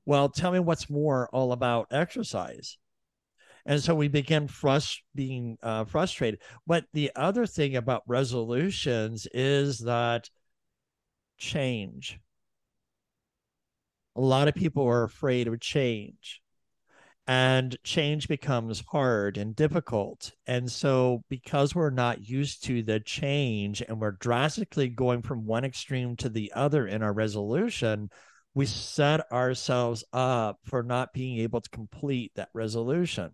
Well, 0.05 0.29
tell 0.29 0.51
me 0.51 0.59
what's 0.59 0.89
more 0.89 1.29
all 1.33 1.51
about 1.51 1.87
exercise. 1.91 2.77
And 3.65 3.81
so 3.81 3.95
we 3.95 4.09
begin 4.09 4.47
frust- 4.47 5.01
being 5.15 5.57
uh, 5.63 5.85
frustrated. 5.85 6.41
But 6.67 6.85
the 6.93 7.11
other 7.15 7.45
thing 7.45 7.75
about 7.75 8.03
resolutions 8.07 9.27
is 9.33 9.79
that 9.79 10.29
change. 11.37 12.19
A 14.15 14.21
lot 14.21 14.47
of 14.47 14.55
people 14.55 14.85
are 14.85 15.03
afraid 15.03 15.47
of 15.47 15.59
change 15.59 16.42
and 17.27 17.77
change 17.83 18.27
becomes 18.27 18.83
hard 18.91 19.37
and 19.37 19.55
difficult. 19.55 20.31
And 20.45 20.69
so, 20.69 21.23
because 21.29 21.73
we're 21.73 21.89
not 21.89 22.27
used 22.27 22.63
to 22.65 22.83
the 22.83 22.99
change 22.99 23.81
and 23.81 23.99
we're 23.99 24.11
drastically 24.11 24.89
going 24.89 25.21
from 25.21 25.45
one 25.45 25.63
extreme 25.63 26.15
to 26.17 26.29
the 26.29 26.51
other 26.53 26.85
in 26.87 27.01
our 27.01 27.13
resolution, 27.13 28.09
we 28.53 28.65
set 28.65 29.31
ourselves 29.31 30.03
up 30.13 30.59
for 30.65 30.83
not 30.83 31.13
being 31.13 31.39
able 31.39 31.61
to 31.61 31.69
complete 31.69 32.31
that 32.35 32.49
resolution. 32.53 33.31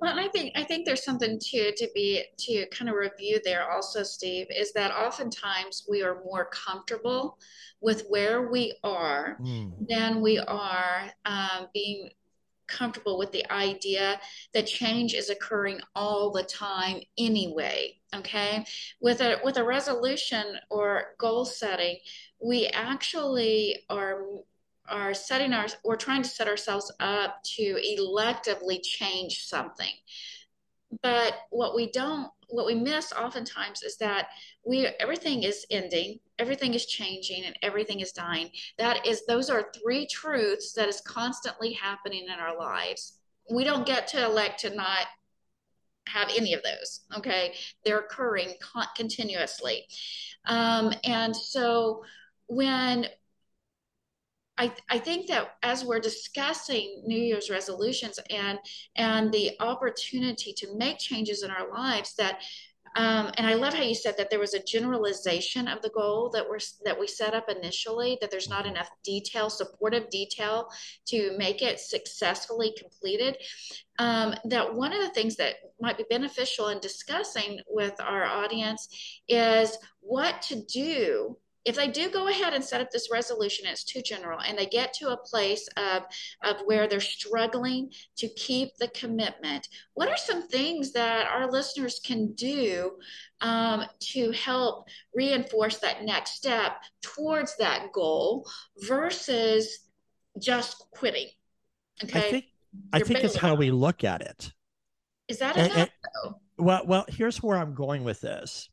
Well, 0.00 0.12
and 0.12 0.20
I 0.20 0.28
think 0.28 0.52
I 0.56 0.62
think 0.62 0.86
there's 0.86 1.04
something 1.04 1.40
to 1.40 1.72
to 1.74 1.88
be 1.92 2.22
to 2.38 2.66
kind 2.70 2.88
of 2.88 2.94
review 2.94 3.40
there 3.44 3.68
also, 3.68 4.04
Steve, 4.04 4.46
is 4.48 4.72
that 4.74 4.92
oftentimes 4.92 5.86
we 5.90 6.02
are 6.02 6.22
more 6.24 6.48
comfortable 6.50 7.38
with 7.80 8.04
where 8.08 8.48
we 8.48 8.76
are 8.84 9.38
mm. 9.40 9.72
than 9.88 10.20
we 10.20 10.38
are 10.38 11.10
um, 11.24 11.66
being 11.74 12.10
comfortable 12.68 13.18
with 13.18 13.32
the 13.32 13.50
idea 13.52 14.20
that 14.54 14.66
change 14.66 15.14
is 15.14 15.30
occurring 15.30 15.80
all 15.94 16.30
the 16.30 16.44
time 16.44 17.00
anyway 17.18 17.94
okay? 18.16 18.64
With 19.02 19.20
a 19.20 19.36
with 19.44 19.58
a 19.58 19.64
resolution 19.64 20.58
or 20.70 21.14
goal 21.18 21.44
setting 21.44 21.98
we 22.42 22.66
actually 22.68 23.84
are 23.90 24.22
are 24.88 25.12
setting 25.12 25.52
our 25.52 25.66
we're 25.84 25.96
trying 25.96 26.22
to 26.22 26.28
set 26.28 26.48
ourselves 26.48 26.90
up 27.00 27.42
to 27.56 27.78
electively 27.98 28.80
change 28.82 29.44
something. 29.44 29.92
But 31.02 31.34
what 31.50 31.74
we 31.74 31.90
don't 31.90 32.30
what 32.48 32.66
we 32.66 32.74
miss 32.74 33.12
oftentimes 33.12 33.82
is 33.82 33.96
that 33.98 34.28
we 34.64 34.86
everything 35.00 35.42
is 35.42 35.66
ending 35.70 36.18
everything 36.38 36.74
is 36.74 36.86
changing 36.86 37.44
and 37.44 37.56
everything 37.62 38.00
is 38.00 38.12
dying. 38.12 38.50
That 38.78 39.06
is 39.06 39.26
those 39.26 39.50
are 39.50 39.70
three 39.82 40.06
truths 40.06 40.72
that 40.74 40.88
is 40.88 41.00
constantly 41.00 41.72
happening 41.72 42.24
in 42.24 42.38
our 42.38 42.56
lives. 42.56 43.18
We 43.50 43.64
don't 43.64 43.86
get 43.86 44.06
to 44.08 44.24
elect 44.24 44.60
to 44.60 44.74
not 44.74 45.06
have 46.08 46.28
any 46.36 46.54
of 46.54 46.62
those 46.62 47.00
okay? 47.16 47.54
They're 47.84 48.00
occurring 48.00 48.54
con- 48.60 48.86
continuously. 48.96 49.86
Um, 50.46 50.92
and 51.04 51.34
so 51.36 52.04
when 52.46 53.06
I, 54.58 54.72
I 54.90 54.98
think 54.98 55.28
that 55.28 55.54
as 55.62 55.84
we're 55.84 56.00
discussing 56.00 57.02
New 57.06 57.18
Year's 57.18 57.48
resolutions 57.48 58.18
and 58.28 58.58
and 58.96 59.32
the 59.32 59.52
opportunity 59.60 60.52
to 60.54 60.76
make 60.76 60.98
changes 60.98 61.44
in 61.44 61.50
our 61.50 61.70
lives, 61.70 62.14
that 62.16 62.40
um, 62.96 63.30
and 63.36 63.46
I 63.46 63.54
love 63.54 63.74
how 63.74 63.82
you 63.82 63.94
said 63.94 64.16
that 64.16 64.30
there 64.30 64.40
was 64.40 64.54
a 64.54 64.62
generalization 64.62 65.68
of 65.68 65.82
the 65.82 65.90
goal 65.90 66.30
that 66.30 66.48
we're 66.48 66.58
that 66.84 66.98
we 66.98 67.06
set 67.06 67.34
up 67.34 67.48
initially. 67.48 68.18
That 68.20 68.30
there's 68.30 68.48
not 68.48 68.64
mm-hmm. 68.64 68.74
enough 68.74 68.90
detail, 69.04 69.50
supportive 69.50 70.10
detail, 70.10 70.68
to 71.06 71.36
make 71.38 71.62
it 71.62 71.78
successfully 71.78 72.74
completed. 72.76 73.36
Um, 73.98 74.34
that 74.46 74.74
one 74.74 74.92
of 74.92 75.00
the 75.00 75.10
things 75.10 75.36
that 75.36 75.56
might 75.80 75.98
be 75.98 76.04
beneficial 76.10 76.68
in 76.68 76.80
discussing 76.80 77.60
with 77.68 77.94
our 78.00 78.24
audience 78.24 78.88
is 79.28 79.76
what 80.00 80.42
to 80.42 80.62
do 80.66 81.36
if 81.68 81.76
they 81.76 81.88
do 81.88 82.08
go 82.08 82.28
ahead 82.28 82.54
and 82.54 82.64
set 82.64 82.80
up 82.80 82.90
this 82.90 83.10
resolution, 83.12 83.66
it's 83.66 83.84
too 83.84 84.00
general, 84.00 84.40
and 84.40 84.56
they 84.56 84.64
get 84.64 84.94
to 84.94 85.10
a 85.10 85.16
place 85.18 85.68
of, 85.76 86.04
of 86.42 86.56
where 86.64 86.88
they're 86.88 86.98
struggling 86.98 87.90
to 88.16 88.26
keep 88.28 88.70
the 88.78 88.88
commitment, 88.88 89.68
what 89.92 90.08
are 90.08 90.16
some 90.16 90.48
things 90.48 90.92
that 90.92 91.26
our 91.26 91.50
listeners 91.50 92.00
can 92.02 92.32
do 92.32 92.92
um, 93.42 93.84
to 94.00 94.30
help 94.30 94.88
reinforce 95.14 95.76
that 95.80 96.04
next 96.04 96.36
step 96.36 96.72
towards 97.02 97.54
that 97.58 97.92
goal 97.92 98.48
versus 98.86 99.90
just 100.40 100.86
quitting? 100.92 101.28
Okay. 102.02 102.18
I 102.18 102.30
think, 102.30 102.44
I 102.94 103.00
think 103.00 103.24
it's 103.24 103.36
how 103.36 103.54
we 103.54 103.70
look 103.70 104.04
at 104.04 104.22
it. 104.22 104.52
Is 105.28 105.40
that 105.40 105.54
enough? 105.54 105.70
And, 105.76 105.90
and, 106.24 106.34
well, 106.56 106.86
well, 106.86 107.04
here's 107.08 107.42
where 107.42 107.58
I'm 107.58 107.74
going 107.74 108.04
with 108.04 108.22
this 108.22 108.70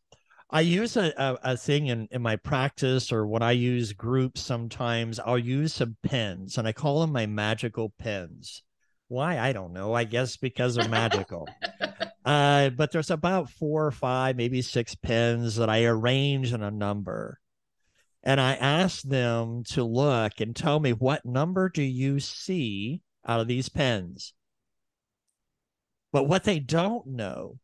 I 0.49 0.61
use 0.61 0.95
a, 0.95 1.11
a, 1.17 1.53
a, 1.53 1.57
thing 1.57 1.87
in, 1.87 2.07
in 2.11 2.21
my 2.21 2.35
practice 2.35 3.11
or 3.11 3.25
when 3.25 3.41
I 3.41 3.51
use 3.51 3.93
groups 3.93 4.41
sometimes, 4.41 5.19
I'll 5.19 5.39
use 5.39 5.73
some 5.73 5.97
pens 6.03 6.57
and 6.57 6.67
I 6.67 6.71
call 6.71 7.01
them 7.01 7.11
my 7.11 7.25
magical 7.25 7.93
pens. 7.97 8.61
Why? 9.07 9.39
I 9.39 9.53
don't 9.53 9.73
know. 9.73 9.93
I 9.93 10.03
guess 10.03 10.37
because 10.37 10.75
they're 10.75 10.87
magical. 10.87 11.47
uh, 12.25 12.69
but 12.69 12.91
there's 12.91 13.11
about 13.11 13.49
four 13.49 13.85
or 13.85 13.91
five, 13.91 14.35
maybe 14.35 14.61
six 14.61 14.93
pens 14.95 15.55
that 15.55 15.69
I 15.69 15.85
arrange 15.85 16.53
in 16.53 16.61
a 16.61 16.71
number. 16.71 17.39
And 18.23 18.39
I 18.39 18.53
ask 18.53 19.03
them 19.03 19.63
to 19.71 19.83
look 19.83 20.41
and 20.41 20.55
tell 20.55 20.79
me 20.79 20.93
what 20.93 21.25
number 21.25 21.69
do 21.69 21.83
you 21.83 22.19
see 22.19 23.01
out 23.25 23.39
of 23.39 23.47
these 23.47 23.69
pens? 23.69 24.33
But 26.11 26.27
what 26.27 26.43
they 26.43 26.59
don't 26.59 27.05
know 27.07 27.59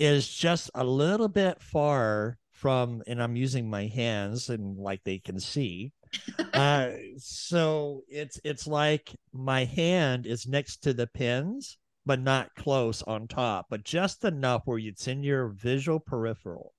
is 0.00 0.26
just 0.26 0.70
a 0.74 0.82
little 0.82 1.28
bit 1.28 1.62
far 1.62 2.38
from, 2.50 3.02
and 3.06 3.22
I'm 3.22 3.36
using 3.36 3.68
my 3.68 3.86
hands 3.86 4.48
and 4.48 4.78
like 4.78 5.04
they 5.04 5.18
can 5.18 5.38
see. 5.38 5.92
uh, 6.54 6.90
so 7.18 8.02
it's 8.08 8.40
it's 8.42 8.66
like 8.66 9.14
my 9.32 9.64
hand 9.64 10.26
is 10.26 10.46
next 10.46 10.78
to 10.84 10.94
the 10.94 11.06
pins, 11.06 11.78
but 12.06 12.20
not 12.20 12.54
close 12.56 13.02
on 13.02 13.28
top, 13.28 13.66
but 13.68 13.84
just 13.84 14.24
enough 14.24 14.62
where 14.64 14.78
it's 14.78 15.06
in 15.06 15.22
your 15.22 15.48
visual 15.48 16.00
peripheral. 16.00 16.72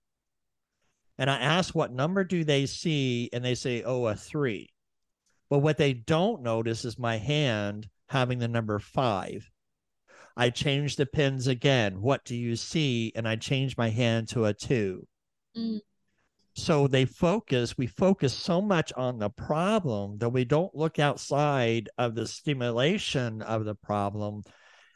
And 1.19 1.29
I 1.29 1.37
ask 1.37 1.75
what 1.75 1.93
number 1.93 2.23
do 2.23 2.43
they 2.43 2.65
see, 2.65 3.29
and 3.31 3.45
they 3.45 3.53
say, 3.53 3.83
oh, 3.83 4.07
a 4.07 4.15
three. 4.15 4.69
But 5.47 5.59
what 5.59 5.77
they 5.77 5.93
don't 5.93 6.41
notice 6.41 6.83
is 6.85 6.97
my 6.97 7.17
hand 7.17 7.87
having 8.09 8.39
the 8.39 8.47
number 8.47 8.79
five. 8.79 9.50
I 10.35 10.49
change 10.49 10.95
the 10.95 11.05
pins 11.05 11.47
again. 11.47 12.01
What 12.01 12.23
do 12.25 12.35
you 12.35 12.55
see? 12.55 13.11
And 13.15 13.27
I 13.27 13.35
change 13.35 13.77
my 13.77 13.89
hand 13.89 14.29
to 14.29 14.45
a 14.45 14.53
two. 14.53 15.07
Mm. 15.57 15.79
So 16.53 16.87
they 16.87 17.05
focus, 17.05 17.77
we 17.77 17.87
focus 17.87 18.33
so 18.33 18.61
much 18.61 18.91
on 18.93 19.19
the 19.19 19.29
problem 19.29 20.17
that 20.17 20.29
we 20.29 20.43
don't 20.43 20.75
look 20.75 20.99
outside 20.99 21.89
of 21.97 22.13
the 22.13 22.27
stimulation 22.27 23.41
of 23.41 23.63
the 23.63 23.75
problem 23.75 24.41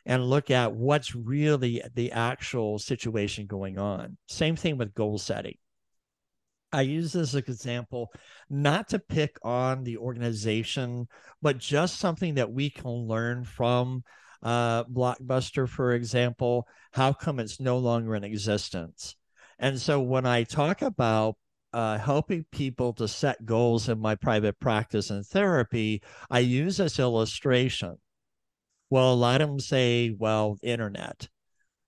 and 0.05 0.29
look 0.29 0.51
at 0.51 0.73
what's 0.73 1.15
really 1.15 1.81
the 1.95 2.11
actual 2.11 2.77
situation 2.77 3.47
going 3.47 3.79
on. 3.79 4.17
Same 4.27 4.55
thing 4.55 4.77
with 4.77 4.93
goal 4.93 5.17
setting. 5.17 5.55
I 6.73 6.81
use 6.81 7.13
this 7.13 7.29
as 7.29 7.35
an 7.35 7.43
example, 7.47 8.11
not 8.49 8.89
to 8.89 8.99
pick 8.99 9.37
on 9.41 9.83
the 9.83 9.97
organization, 9.97 11.07
but 11.41 11.57
just 11.57 11.99
something 11.99 12.35
that 12.35 12.51
we 12.51 12.69
can 12.69 12.89
learn 12.89 13.45
from 13.45 14.03
uh, 14.43 14.83
Blockbuster, 14.85 15.67
for 15.67 15.93
example, 15.93 16.67
how 16.91 17.13
come 17.13 17.39
it's 17.39 17.59
no 17.59 17.77
longer 17.77 18.15
in 18.15 18.23
existence? 18.23 19.15
And 19.59 19.79
so 19.79 20.01
when 20.01 20.25
I 20.25 20.43
talk 20.43 20.81
about 20.81 21.35
uh, 21.73 21.97
helping 21.97 22.45
people 22.51 22.93
to 22.93 23.07
set 23.07 23.45
goals 23.45 23.89
in 23.89 23.99
my 23.99 24.15
private 24.15 24.59
practice 24.59 25.09
and 25.09 25.25
therapy, 25.25 26.01
I 26.29 26.39
use 26.39 26.77
this 26.77 26.99
illustration. 26.99 27.97
Well, 28.89 29.13
a 29.13 29.15
lot 29.15 29.41
of 29.41 29.49
them 29.49 29.59
say, 29.59 30.15
well, 30.17 30.57
internet. 30.61 31.27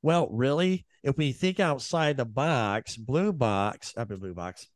Well, 0.01 0.27
really, 0.29 0.85
if 1.03 1.17
we 1.17 1.31
think 1.31 1.59
outside 1.59 2.17
the 2.17 2.25
box, 2.25 2.97
Blue 2.97 3.31
Box, 3.33 3.93
I 3.97 4.05
mean, 4.05 4.19
Blue 4.19 4.33
Box, 4.33 4.67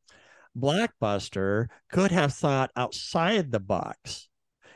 Blockbuster 0.57 1.67
could 1.91 2.11
have 2.11 2.33
thought 2.33 2.71
outside 2.75 3.51
the 3.51 3.59
box. 3.59 4.29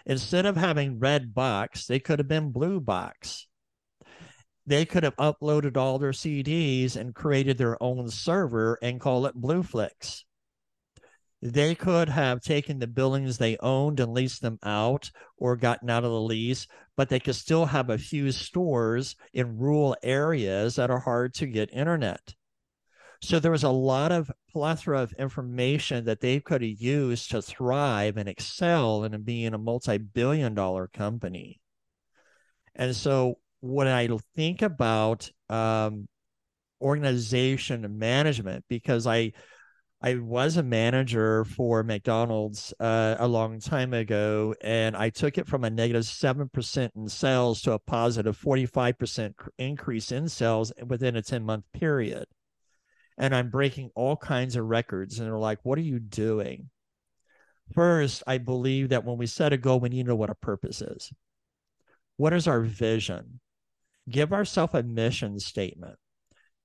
Instead 0.05 0.45
of 0.45 0.55
having 0.55 0.99
Redbox, 0.99 1.87
they 1.87 1.99
could 1.99 2.19
have 2.19 2.27
been 2.27 2.51
blue 2.51 2.79
box. 2.79 3.47
They 4.67 4.85
could 4.85 5.03
have 5.03 5.15
uploaded 5.17 5.77
all 5.77 5.99
their 5.99 6.11
CDs 6.11 6.95
and 6.95 7.13
created 7.13 7.57
their 7.57 7.81
own 7.81 8.09
server 8.09 8.77
and 8.81 8.99
call 8.99 9.25
it 9.25 9.39
Blueflix. 9.39 10.23
They 11.41 11.75
could 11.75 12.09
have 12.09 12.41
taken 12.41 12.79
the 12.79 12.87
buildings 12.87 13.37
they 13.37 13.57
owned 13.57 13.99
and 13.99 14.13
leased 14.13 14.41
them 14.41 14.57
out 14.63 15.11
or 15.37 15.55
gotten 15.55 15.89
out 15.89 16.03
of 16.03 16.09
the 16.09 16.21
lease, 16.21 16.65
but 16.95 17.09
they 17.09 17.19
could 17.19 17.35
still 17.35 17.65
have 17.65 17.89
a 17.89 17.97
few 17.97 18.31
stores 18.31 19.15
in 19.33 19.57
rural 19.57 19.95
areas 20.01 20.75
that 20.77 20.89
are 20.89 20.99
hard 20.99 21.35
to 21.35 21.45
get 21.45 21.71
internet. 21.71 22.33
So 23.21 23.39
there 23.39 23.51
was 23.51 23.63
a 23.63 23.69
lot 23.69 24.11
of 24.11 24.31
plethora 24.51 25.01
of 25.01 25.13
information 25.13 26.05
that 26.05 26.21
they 26.21 26.39
could 26.39 26.61
have 26.61 26.81
used 26.81 27.31
to 27.31 27.41
thrive 27.41 28.17
and 28.17 28.29
excel 28.29 29.03
and 29.03 29.25
be 29.25 29.45
in 29.45 29.53
a 29.53 29.57
multi-billion 29.57 30.53
dollar 30.53 30.87
company. 30.87 31.59
And 32.75 32.95
so 32.95 33.39
when 33.61 33.87
I 33.87 34.09
think 34.35 34.61
about 34.61 35.31
um, 35.49 36.07
organization 36.81 37.97
management, 37.97 38.65
because 38.69 39.07
I 39.07 39.33
I 40.01 40.15
was 40.15 40.57
a 40.57 40.61
manager 40.61 41.45
for 41.45 41.81
McDonald's 41.81 42.73
uh, 42.79 43.15
a 43.17 43.27
long 43.27 43.59
time 43.59 43.93
ago, 43.93 44.53
and 44.61 44.95
I 44.95 45.09
took 45.09 45.37
it 45.39 45.47
from 45.47 45.63
a 45.63 45.69
negative 45.69 46.03
7% 46.03 46.89
in 46.95 47.09
sales 47.09 47.61
to 47.61 47.71
a 47.71 47.79
positive 47.79 48.37
45% 48.39 49.33
increase 49.57 50.11
in 50.11 50.29
sales 50.29 50.71
within 50.85 51.15
a 51.15 51.23
10 51.23 51.43
month 51.43 51.63
period 51.73 52.27
and 53.17 53.35
I'm 53.35 53.49
breaking 53.49 53.91
all 53.95 54.17
kinds 54.17 54.55
of 54.55 54.65
records. 54.65 55.19
And 55.19 55.27
they're 55.27 55.37
like, 55.37 55.59
what 55.63 55.77
are 55.77 55.83
you 55.83 55.99
doing? 55.99 56.69
First, 57.73 58.23
I 58.27 58.37
believe 58.37 58.89
that 58.89 59.05
when 59.05 59.17
we 59.17 59.25
set 59.25 59.53
a 59.53 59.57
goal, 59.57 59.79
we 59.79 59.89
need 59.89 60.03
to 60.03 60.09
know 60.09 60.15
what 60.15 60.29
a 60.29 60.35
purpose 60.35 60.81
is. 60.81 61.11
What 62.17 62.33
is 62.33 62.47
our 62.47 62.61
vision? 62.61 63.39
Give 64.09 64.33
ourselves 64.33 64.75
a 64.75 64.83
mission 64.83 65.39
statement. 65.39 65.97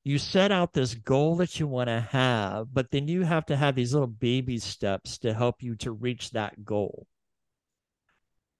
You 0.05 0.19
set 0.19 0.51
out 0.53 0.73
this 0.73 0.95
goal 0.95 1.37
that 1.37 1.59
you 1.59 1.67
want 1.67 1.89
to 1.89 2.01
have, 2.01 2.73
but 2.73 2.91
then 2.91 3.09
you 3.09 3.23
have 3.23 3.47
to 3.47 3.57
have 3.57 3.75
these 3.75 3.93
little 3.93 4.07
baby 4.07 4.59
steps 4.59 5.19
to 5.19 5.35
help 5.35 5.63
you 5.63 5.77
to 5.77 5.93
reach 5.93 6.31
that 6.31 6.65
goal. 6.65 7.07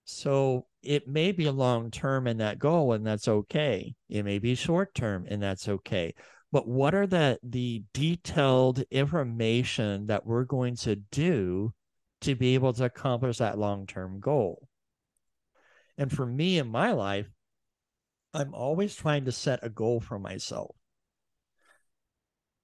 So 0.05 0.67
it 0.83 1.09
may 1.09 1.33
be 1.33 1.49
long 1.51 1.91
term 1.91 2.27
in 2.27 2.39
that 2.39 2.59
goal, 2.59 2.93
and 2.93 3.07
that's 3.07 3.29
okay. 3.29 3.95
It 4.09 4.25
may 4.25 4.39
be 4.39 4.55
short 4.55 4.95
term, 4.95 5.27
and 5.29 5.43
that's 5.43 5.69
okay 5.69 6.15
but 6.53 6.67
what 6.67 6.95
are 6.95 7.07
the 7.07 7.39
the 7.43 7.85
detailed 7.95 8.83
information 8.91 10.07
that 10.07 10.27
we're 10.27 10.45
going 10.45 10.77
to 10.77 10.97
do 10.97 11.73
to 12.23 12.35
be 12.35 12.55
able 12.55 12.73
to 12.75 12.85
accomplish 12.85 13.39
that 13.39 13.59
long-term 13.59 14.21
goal? 14.21 14.69
And 15.99 16.11
for 16.11 16.27
me 16.27 16.59
in 16.59 16.69
my 16.69 16.93
life 16.93 17.29
i'm 18.33 18.55
always 18.55 18.95
trying 18.95 19.25
to 19.25 19.33
set 19.33 19.61
a 19.63 19.69
goal 19.69 20.01
for 20.01 20.19
myself. 20.19 20.75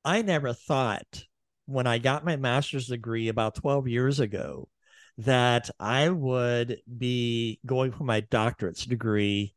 I 0.05 0.23
never 0.23 0.53
thought 0.53 1.25
when 1.67 1.87
i 1.87 1.99
got 1.99 2.25
my 2.25 2.37
master's 2.37 2.87
degree 2.87 3.29
about 3.29 3.57
12 3.57 3.89
years 3.89 4.21
ago 4.21 4.69
that 5.19 5.69
i 5.81 6.09
would 6.09 6.79
be 6.97 7.59
going 7.67 7.91
for 7.91 8.05
my 8.05 8.21
doctorate's 8.21 8.85
degree 8.87 9.55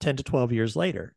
10 0.00 0.16
to 0.16 0.22
12 0.22 0.52
years 0.52 0.76
later 0.76 1.14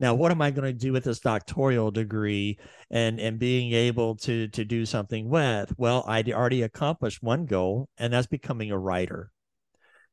now 0.00 0.14
what 0.14 0.30
am 0.30 0.42
i 0.42 0.50
going 0.50 0.66
to 0.66 0.78
do 0.78 0.92
with 0.92 1.04
this 1.04 1.20
doctoral 1.20 1.90
degree 1.90 2.58
and 2.90 3.18
and 3.20 3.38
being 3.38 3.72
able 3.72 4.16
to 4.16 4.48
to 4.48 4.64
do 4.64 4.86
something 4.86 5.28
with? 5.28 5.72
Well 5.76 6.04
i 6.06 6.22
already 6.22 6.62
accomplished 6.62 7.22
one 7.22 7.46
goal 7.46 7.88
and 7.98 8.12
that's 8.12 8.26
becoming 8.26 8.70
a 8.70 8.78
writer 8.78 9.30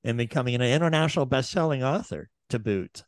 and 0.03 0.17
becoming 0.17 0.55
an 0.55 0.61
international 0.61 1.25
best-selling 1.25 1.83
author 1.83 2.29
to 2.49 2.59
boot. 2.59 3.03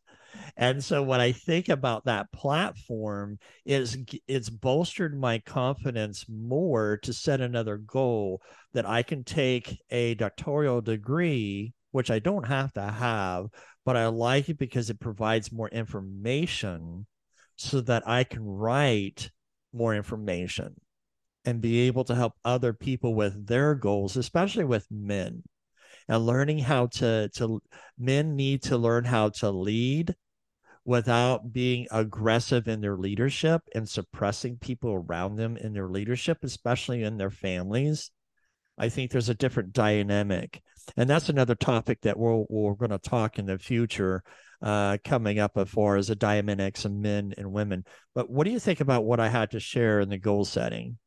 And 0.57 0.83
so 0.83 1.01
when 1.03 1.21
i 1.21 1.31
think 1.31 1.69
about 1.69 2.05
that 2.05 2.31
platform 2.31 3.39
is 3.65 3.97
it's 4.27 4.49
bolstered 4.49 5.17
my 5.17 5.39
confidence 5.39 6.25
more 6.29 6.97
to 7.03 7.13
set 7.13 7.41
another 7.41 7.77
goal 7.77 8.41
that 8.73 8.85
i 8.85 9.01
can 9.01 9.23
take 9.23 9.77
a 9.89 10.15
doctoral 10.15 10.81
degree 10.81 11.73
which 11.95 12.11
i 12.11 12.19
don't 12.19 12.47
have 12.47 12.71
to 12.73 12.81
have 12.81 13.47
but 13.85 13.95
I 13.95 14.07
like 14.07 14.49
it 14.49 14.57
because 14.57 14.89
it 14.89 14.99
provides 14.99 15.51
more 15.51 15.69
information 15.69 17.05
so 17.55 17.81
that 17.81 18.07
I 18.07 18.23
can 18.23 18.43
write 18.43 19.29
more 19.71 19.95
information 19.95 20.75
and 21.45 21.61
be 21.61 21.81
able 21.81 22.03
to 22.05 22.15
help 22.15 22.33
other 22.43 22.73
people 22.73 23.13
with 23.13 23.45
their 23.45 23.75
goals, 23.75 24.17
especially 24.17 24.65
with 24.65 24.87
men. 24.89 25.43
And 26.07 26.25
learning 26.25 26.59
how 26.59 26.87
to 26.87 27.29
to 27.35 27.61
men 27.97 28.35
need 28.35 28.63
to 28.63 28.77
learn 28.77 29.05
how 29.05 29.29
to 29.29 29.49
lead 29.49 30.15
without 30.83 31.51
being 31.51 31.87
aggressive 31.89 32.67
in 32.67 32.81
their 32.81 32.95
leadership 32.95 33.61
and 33.73 33.89
suppressing 33.89 34.57
people 34.57 34.93
around 34.93 35.35
them 35.35 35.57
in 35.57 35.73
their 35.73 35.89
leadership, 35.89 36.39
especially 36.43 37.03
in 37.03 37.17
their 37.17 37.31
families. 37.31 38.11
I 38.77 38.89
think 38.89 39.09
there's 39.09 39.29
a 39.29 39.33
different 39.33 39.73
dynamic. 39.73 40.61
And 40.97 41.09
that's 41.09 41.29
another 41.29 41.55
topic 41.55 42.01
that 42.01 42.17
we're, 42.17 42.43
we're 42.49 42.75
going 42.75 42.91
to 42.91 42.97
talk 42.97 43.39
in 43.39 43.45
the 43.45 43.57
future 43.59 44.23
uh, 44.61 44.97
coming 45.03 45.39
up 45.39 45.57
as 45.57 45.69
far 45.69 45.97
as 45.97 46.07
the 46.07 46.15
dynamics 46.15 46.85
of 46.85 46.93
men 46.93 47.33
and 47.37 47.51
women. 47.51 47.85
But 48.13 48.29
what 48.29 48.45
do 48.45 48.51
you 48.51 48.59
think 48.59 48.79
about 48.79 49.05
what 49.05 49.19
I 49.19 49.29
had 49.29 49.51
to 49.51 49.59
share 49.59 49.99
in 49.99 50.09
the 50.09 50.17
goal 50.17 50.45
setting? 50.45 50.97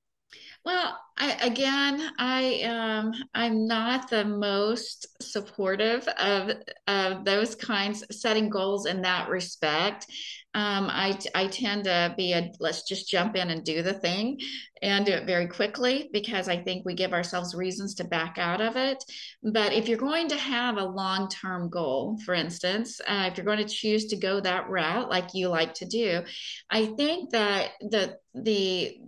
Well, 0.65 0.99
I, 1.17 1.33
again, 1.41 2.11
I 2.19 2.63
um, 2.63 3.13
I'm 3.35 3.67
not 3.67 4.11
the 4.11 4.25
most 4.25 5.07
supportive 5.23 6.07
of 6.09 6.51
of 6.87 7.25
those 7.25 7.55
kinds 7.55 8.05
setting 8.11 8.51
goals 8.51 8.87
in 8.87 9.03
that 9.03 9.29
respect. 9.29 10.07
Um, 10.55 10.89
I 10.91 11.19
I 11.35 11.47
tend 11.47 11.85
to 11.85 12.15
be 12.17 12.33
a 12.33 12.53
let's 12.61 12.83
just 12.83 13.09
jump 13.09 13.37
in 13.37 13.51
and 13.51 13.65
do 13.65 13.83
the 13.83 13.95
thing, 13.95 14.39
and 14.83 15.07
do 15.07 15.13
it 15.13 15.27
very 15.27 15.47
quickly 15.47 16.11
because 16.13 16.49
I 16.49 16.63
think 16.63 16.85
we 16.85 16.95
give 16.95 17.13
ourselves 17.13 17.55
reasons 17.55 17.95
to 17.97 18.05
back 18.05 18.37
out 18.39 18.61
of 18.61 18.77
it. 18.77 19.03
But 19.43 19.73
if 19.73 19.89
you're 19.89 19.99
going 19.99 20.29
to 20.29 20.37
have 20.37 20.77
a 20.77 20.85
long 20.85 21.29
term 21.29 21.71
goal, 21.71 22.19
for 22.25 22.35
instance, 22.35 23.01
uh, 23.07 23.29
if 23.31 23.37
you're 23.37 23.47
going 23.47 23.59
to 23.59 23.75
choose 23.75 24.07
to 24.07 24.17
go 24.17 24.41
that 24.41 24.69
route 24.69 25.09
like 25.09 25.35
you 25.35 25.49
like 25.49 25.75
to 25.75 25.87
do, 25.87 26.23
I 26.71 26.87
think 26.87 27.31
that 27.31 27.71
the 27.81 28.19
the 28.35 28.99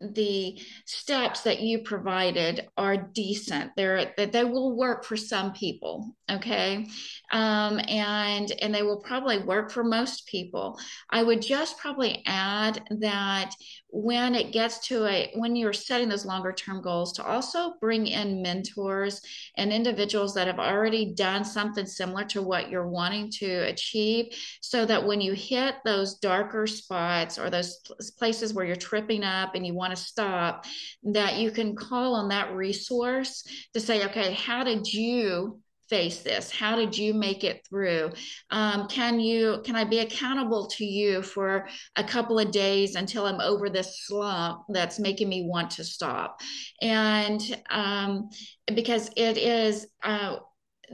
the 0.00 0.60
steps 0.84 1.42
that 1.42 1.60
you 1.60 1.80
provided 1.80 2.68
are 2.76 2.96
decent. 2.96 3.72
They're 3.76 4.12
that 4.16 4.32
they 4.32 4.44
will 4.44 4.76
work 4.76 5.04
for 5.04 5.16
some 5.16 5.52
people 5.52 6.14
okay? 6.30 6.86
Um, 7.32 7.80
and 7.88 8.50
and 8.60 8.74
they 8.74 8.82
will 8.82 9.00
probably 9.00 9.38
work 9.38 9.70
for 9.70 9.84
most 9.84 10.26
people. 10.26 10.78
I 11.10 11.22
would 11.22 11.42
just 11.42 11.78
probably 11.78 12.22
add 12.26 12.82
that 13.00 13.52
when 13.90 14.34
it 14.34 14.52
gets 14.52 14.86
to 14.86 15.06
a 15.06 15.30
when 15.34 15.56
you're 15.56 15.72
setting 15.72 16.08
those 16.08 16.26
longer 16.26 16.52
term 16.52 16.82
goals 16.82 17.14
to 17.14 17.24
also 17.24 17.72
bring 17.80 18.06
in 18.06 18.42
mentors 18.42 19.22
and 19.56 19.72
individuals 19.72 20.34
that 20.34 20.46
have 20.46 20.58
already 20.58 21.14
done 21.14 21.42
something 21.42 21.86
similar 21.86 22.24
to 22.24 22.42
what 22.42 22.70
you're 22.70 22.88
wanting 22.88 23.30
to 23.30 23.48
achieve 23.66 24.26
so 24.60 24.84
that 24.84 25.06
when 25.06 25.22
you 25.22 25.32
hit 25.32 25.76
those 25.86 26.18
darker 26.18 26.66
spots 26.66 27.38
or 27.38 27.48
those 27.48 27.78
places 28.18 28.52
where 28.52 28.66
you're 28.66 28.76
tripping 28.76 29.24
up 29.24 29.54
and 29.54 29.66
you 29.66 29.72
want 29.72 29.94
to 29.94 30.02
stop 30.02 30.66
that 31.02 31.36
you 31.36 31.50
can 31.50 31.74
call 31.74 32.14
on 32.14 32.28
that 32.28 32.54
resource 32.54 33.42
to 33.72 33.80
say 33.80 34.04
okay 34.04 34.34
how 34.34 34.64
did 34.64 34.86
you 34.92 35.58
face 35.88 36.20
this? 36.20 36.50
How 36.50 36.76
did 36.76 36.96
you 36.96 37.14
make 37.14 37.44
it 37.44 37.66
through? 37.68 38.12
Um, 38.50 38.88
can 38.88 39.20
you 39.20 39.62
can 39.64 39.76
i 39.76 39.84
be 39.84 40.00
accountable 40.00 40.66
to 40.68 40.84
you 40.84 41.22
for 41.22 41.68
a 41.96 42.04
couple 42.04 42.38
of 42.38 42.50
days 42.50 42.94
until 42.94 43.26
i'm 43.26 43.40
over 43.40 43.68
this 43.68 44.06
slump 44.06 44.62
that's 44.68 44.98
making 44.98 45.28
me 45.28 45.46
want 45.46 45.70
to 45.72 45.84
stop? 45.84 46.40
And 46.82 47.40
um, 47.70 48.30
because 48.74 49.10
it 49.16 49.38
is 49.38 49.86
uh, 50.02 50.36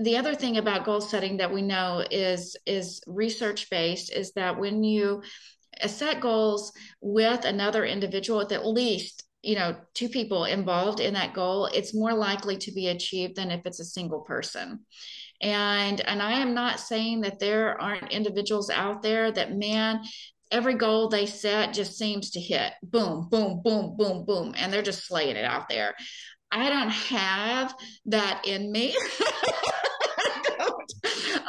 the 0.02 0.16
other 0.16 0.34
thing 0.34 0.56
about 0.56 0.84
goal 0.84 1.00
setting 1.00 1.36
that 1.36 1.52
we 1.52 1.62
know 1.62 2.04
is 2.10 2.56
is 2.66 3.00
research 3.06 3.70
based 3.70 4.12
is 4.12 4.32
that 4.32 4.58
when 4.58 4.82
you 4.82 5.22
set 5.86 6.20
goals 6.20 6.72
with 7.00 7.44
another 7.44 7.84
individual 7.84 8.38
with 8.38 8.52
at 8.52 8.66
least 8.66 9.24
you 9.44 9.54
know 9.56 9.76
two 9.94 10.08
people 10.08 10.44
involved 10.44 11.00
in 11.00 11.14
that 11.14 11.34
goal 11.34 11.66
it's 11.66 11.94
more 11.94 12.14
likely 12.14 12.56
to 12.56 12.72
be 12.72 12.88
achieved 12.88 13.36
than 13.36 13.50
if 13.50 13.64
it's 13.66 13.80
a 13.80 13.84
single 13.84 14.20
person. 14.20 14.80
And 15.40 16.00
and 16.00 16.22
i 16.22 16.32
am 16.40 16.54
not 16.54 16.80
saying 16.80 17.22
that 17.22 17.38
there 17.40 17.80
aren't 17.80 18.12
individuals 18.12 18.70
out 18.70 19.02
there 19.02 19.30
that 19.32 19.56
man 19.56 20.00
every 20.50 20.74
goal 20.74 21.08
they 21.08 21.26
set 21.26 21.74
just 21.74 21.98
seems 21.98 22.30
to 22.30 22.40
hit. 22.40 22.72
Boom 22.82 23.28
boom 23.28 23.60
boom 23.64 23.96
boom 23.96 24.24
boom. 24.24 24.54
And 24.56 24.72
they're 24.72 24.82
just 24.82 25.06
slaying 25.06 25.36
it 25.36 25.44
out 25.44 25.68
there. 25.68 25.94
I 26.50 26.68
don't 26.68 26.90
have 26.90 27.74
that 28.06 28.42
in 28.46 28.70
me. 28.70 28.96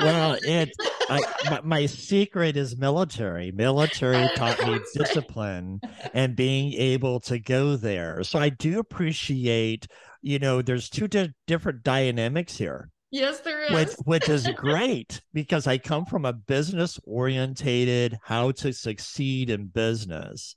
Well 0.01 0.37
it 0.41 0.69
I, 1.09 1.21
my, 1.49 1.61
my, 1.63 1.85
secret 1.85 2.57
is 2.57 2.77
military. 2.77 3.51
Military 3.51 4.27
taught 4.35 4.65
me 4.65 4.79
discipline 4.93 5.79
and 6.13 6.35
being 6.35 6.73
able 6.73 7.19
to 7.21 7.39
go 7.39 7.75
there. 7.75 8.23
So 8.23 8.39
I 8.39 8.49
do 8.49 8.79
appreciate, 8.79 9.87
you 10.21 10.39
know, 10.39 10.61
there's 10.61 10.89
two 10.89 11.07
di- 11.07 11.33
different 11.47 11.83
dynamics 11.83 12.57
here. 12.57 12.89
Yes, 13.11 13.39
there 13.41 13.61
is. 13.63 13.71
Which, 13.71 13.93
which 14.05 14.29
is 14.29 14.47
great 14.55 15.21
because 15.33 15.67
I 15.67 15.77
come 15.77 16.05
from 16.05 16.25
a 16.25 16.33
business 16.33 16.99
orientated, 17.03 18.17
how 18.23 18.51
to 18.51 18.73
succeed 18.73 19.49
in 19.49 19.67
business. 19.67 20.55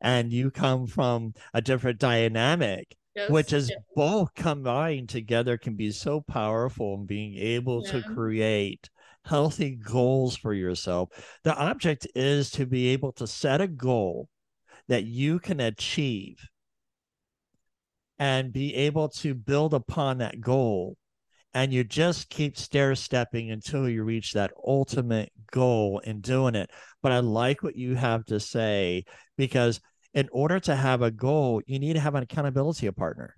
And 0.00 0.32
you 0.32 0.50
come 0.50 0.86
from 0.86 1.34
a 1.52 1.60
different 1.60 1.98
dynamic. 1.98 2.94
Yes, 3.16 3.30
which 3.30 3.52
is 3.52 3.72
both 3.96 4.32
combined 4.34 5.08
together 5.08 5.58
can 5.58 5.74
be 5.74 5.90
so 5.90 6.20
powerful 6.20 6.94
in 6.94 7.06
being 7.06 7.34
able 7.36 7.82
yeah. 7.84 7.92
to 7.92 8.02
create 8.02 8.88
healthy 9.28 9.76
goals 9.76 10.36
for 10.36 10.54
yourself. 10.54 11.10
The 11.44 11.54
object 11.54 12.06
is 12.14 12.50
to 12.52 12.66
be 12.66 12.88
able 12.88 13.12
to 13.12 13.26
set 13.26 13.60
a 13.60 13.68
goal 13.68 14.28
that 14.88 15.04
you 15.04 15.38
can 15.38 15.60
achieve 15.60 16.38
and 18.18 18.52
be 18.52 18.74
able 18.74 19.08
to 19.08 19.34
build 19.34 19.74
upon 19.74 20.18
that 20.18 20.40
goal. 20.40 20.96
And 21.54 21.72
you 21.72 21.84
just 21.84 22.28
keep 22.28 22.56
stair 22.56 22.94
stepping 22.94 23.50
until 23.50 23.88
you 23.88 24.02
reach 24.04 24.32
that 24.32 24.52
ultimate 24.66 25.32
goal 25.50 26.00
in 26.00 26.20
doing 26.20 26.54
it. 26.54 26.70
But 27.02 27.12
I 27.12 27.20
like 27.20 27.62
what 27.62 27.76
you 27.76 27.94
have 27.94 28.24
to 28.26 28.38
say 28.38 29.04
because 29.36 29.80
in 30.14 30.28
order 30.32 30.60
to 30.60 30.74
have 30.76 31.02
a 31.02 31.10
goal, 31.10 31.62
you 31.66 31.78
need 31.78 31.94
to 31.94 32.00
have 32.00 32.14
an 32.14 32.22
accountability 32.22 32.90
partner. 32.90 33.36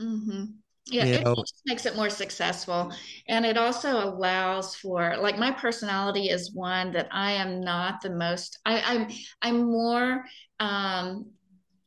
Mm-hmm. 0.00 0.44
Yeah, 0.86 1.04
you 1.04 1.18
it 1.20 1.28
just 1.36 1.62
makes 1.66 1.86
it 1.86 1.94
more 1.96 2.10
successful. 2.10 2.92
And 3.28 3.46
it 3.46 3.56
also 3.56 4.02
allows 4.04 4.74
for 4.74 5.16
like 5.18 5.38
my 5.38 5.52
personality 5.52 6.28
is 6.28 6.52
one 6.52 6.92
that 6.92 7.08
I 7.12 7.32
am 7.32 7.60
not 7.60 8.00
the 8.00 8.10
most 8.10 8.58
I, 8.66 8.80
I'm 8.80 9.08
I'm 9.42 9.70
more 9.70 10.24
um 10.58 11.26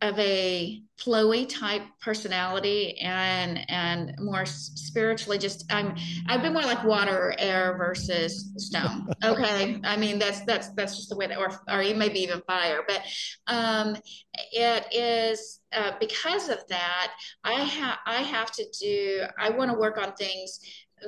of 0.04 0.20
a 0.20 0.82
flowy 1.00 1.48
type 1.48 1.82
personality 2.02 2.98
and 3.00 3.60
and 3.70 4.13
more 4.20 4.46
spiritually 4.46 5.38
just 5.38 5.66
i'm 5.72 5.96
i've 6.28 6.42
been 6.42 6.54
more 6.54 6.62
like 6.62 6.84
water 6.84 7.30
or 7.30 7.36
air 7.39 7.76
versus 7.78 8.54
stone. 8.58 9.08
Okay. 9.24 9.80
I 9.86 9.96
mean 9.96 10.20
that's 10.20 10.42
that's 10.42 10.70
that's 10.74 10.98
just 10.98 11.10
the 11.10 11.16
way 11.16 11.28
that 11.28 11.38
or 11.38 11.50
or 11.70 11.82
maybe 11.96 12.20
even 12.20 12.42
fire 12.42 12.82
but 12.88 13.02
um 13.48 13.96
it 14.52 14.86
is 14.92 15.62
uh, 15.72 15.94
because 16.00 16.50
of 16.50 16.60
that 16.68 17.13
i 17.44 17.54
have 17.54 17.98
i 18.06 18.22
have 18.22 18.52
to 18.52 18.66
do 18.80 19.24
i 19.39 19.50
want 19.50 19.72
to 19.72 19.78
work 19.78 19.98
on 19.98 20.13
things 20.13 20.60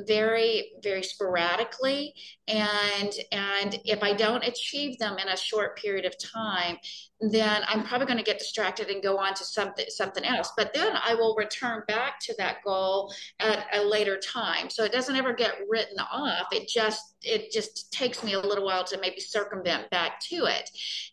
very 0.07 0.71
very 0.83 1.03
sporadically. 1.03 2.13
And 2.47 3.11
and 3.31 3.79
if 3.85 4.03
i 4.03 4.13
don't 4.13 4.43
achieve 4.43 4.99
them 4.99 5.17
in 5.17 5.27
a 5.27 5.37
short 5.37 5.77
period 5.77 6.05
of 6.05 6.15
time 6.19 6.77
then 7.21 7.61
i'm 7.67 7.83
probably 7.83 8.05
going 8.05 8.17
to 8.17 8.23
get 8.23 8.37
distracted 8.39 8.89
and 8.89 9.01
go 9.01 9.17
on 9.17 9.33
to 9.33 9.43
something 9.43 9.85
something 9.89 10.23
else. 10.23 10.51
But 10.57 10.73
then 10.73 10.93
i 11.03 11.15
will 11.15 11.35
return 11.35 11.83
back 11.87 12.19
to 12.21 12.35
that 12.37 12.57
goal 12.63 13.13
at 13.39 13.65
a 13.73 13.81
later 13.81 14.19
time. 14.19 14.69
So 14.69 14.83
it 14.83 14.91
doesn't 14.91 15.15
ever 15.15 15.33
get 15.33 15.55
written 15.69 15.99
off. 15.99 16.47
It 16.51 16.67
just 16.67 17.15
it 17.21 17.51
just 17.51 17.91
takes 17.91 18.23
me 18.23 18.33
a 18.33 18.39
little 18.39 18.65
while 18.65 18.83
to 18.83 18.99
maybe 18.99 19.19
circumvent 19.19 19.89
back 19.89 20.19
to 20.21 20.45
it. 20.45 20.69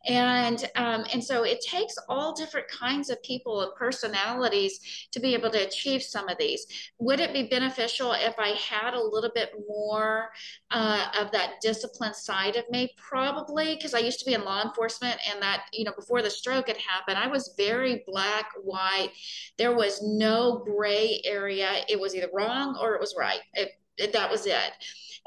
And 0.06 0.64
um, 0.76 1.04
and 1.12 1.22
so 1.22 1.44
it 1.44 1.60
takes 1.60 1.94
all 2.08 2.34
different 2.34 2.68
kinds 2.68 3.10
of 3.10 3.22
people 3.22 3.62
and 3.62 3.74
personalities 3.74 4.80
to 5.12 5.20
be 5.20 5.34
able 5.34 5.50
to 5.50 5.66
achieve 5.66 6.02
some 6.02 6.28
of 6.28 6.36
these. 6.38 6.66
Would 6.98 7.20
it 7.20 7.32
be 7.32 7.44
beneficial 7.44 8.12
if 8.12 8.34
i 8.38 8.50
had 8.72 8.94
a 8.94 9.02
little 9.02 9.30
bit 9.34 9.52
more 9.68 10.30
uh, 10.70 11.06
of 11.20 11.30
that 11.32 11.54
discipline 11.60 12.14
side 12.14 12.56
of 12.56 12.64
me 12.70 12.90
probably 12.96 13.74
because 13.76 13.94
i 13.94 13.98
used 13.98 14.18
to 14.18 14.24
be 14.24 14.34
in 14.34 14.44
law 14.44 14.62
enforcement 14.62 15.18
and 15.30 15.42
that 15.42 15.64
you 15.72 15.84
know 15.84 15.92
before 15.96 16.22
the 16.22 16.30
stroke 16.30 16.68
had 16.68 16.76
happened 16.78 17.18
i 17.18 17.26
was 17.26 17.54
very 17.56 18.02
black 18.06 18.46
white. 18.62 19.10
There 19.58 19.74
was 19.74 20.02
no 20.02 20.62
gray 20.64 21.20
area. 21.24 21.84
It 21.88 22.00
was 22.00 22.14
either 22.14 22.30
wrong 22.32 22.78
or 22.80 22.94
it 22.94 23.00
was 23.00 23.14
right. 23.18 23.40
It, 23.54 23.70
it, 23.98 24.12
that 24.12 24.30
was 24.30 24.46
it 24.46 24.72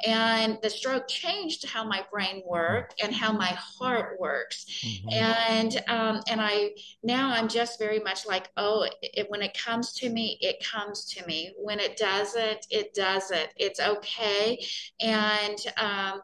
and 0.05 0.57
the 0.61 0.69
stroke 0.69 1.07
changed 1.07 1.67
how 1.67 1.83
my 1.87 2.03
brain 2.11 2.43
worked 2.45 3.01
and 3.01 3.13
how 3.13 3.31
my 3.31 3.57
heart 3.57 4.19
works. 4.19 4.65
Mm-hmm. 4.83 5.09
and 5.11 5.83
um, 5.87 6.21
and 6.27 6.41
i 6.41 6.71
now 7.03 7.31
i'm 7.31 7.47
just 7.47 7.79
very 7.79 7.99
much 7.99 8.25
like 8.25 8.49
oh 8.57 8.87
it, 9.01 9.27
when 9.29 9.41
it 9.41 9.57
comes 9.57 9.93
to 9.93 10.09
me 10.09 10.37
it 10.41 10.63
comes 10.63 11.05
to 11.05 11.25
me. 11.25 11.53
When 11.57 11.79
it 11.79 11.97
doesn't 11.97 12.67
it 12.69 12.93
doesn't. 12.93 13.49
It's 13.57 13.79
okay. 13.79 14.63
And 14.99 15.57
um, 15.77 16.21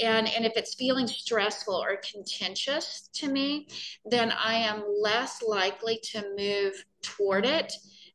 and 0.00 0.28
and 0.28 0.44
if 0.44 0.52
it's 0.56 0.74
feeling 0.74 1.06
stressful 1.06 1.74
or 1.74 2.00
contentious 2.12 3.08
to 3.14 3.28
me 3.28 3.68
then 4.04 4.32
i 4.32 4.54
am 4.54 4.84
less 5.02 5.42
likely 5.42 5.98
to 6.02 6.22
move 6.36 6.84
toward 7.02 7.44
it 7.44 7.72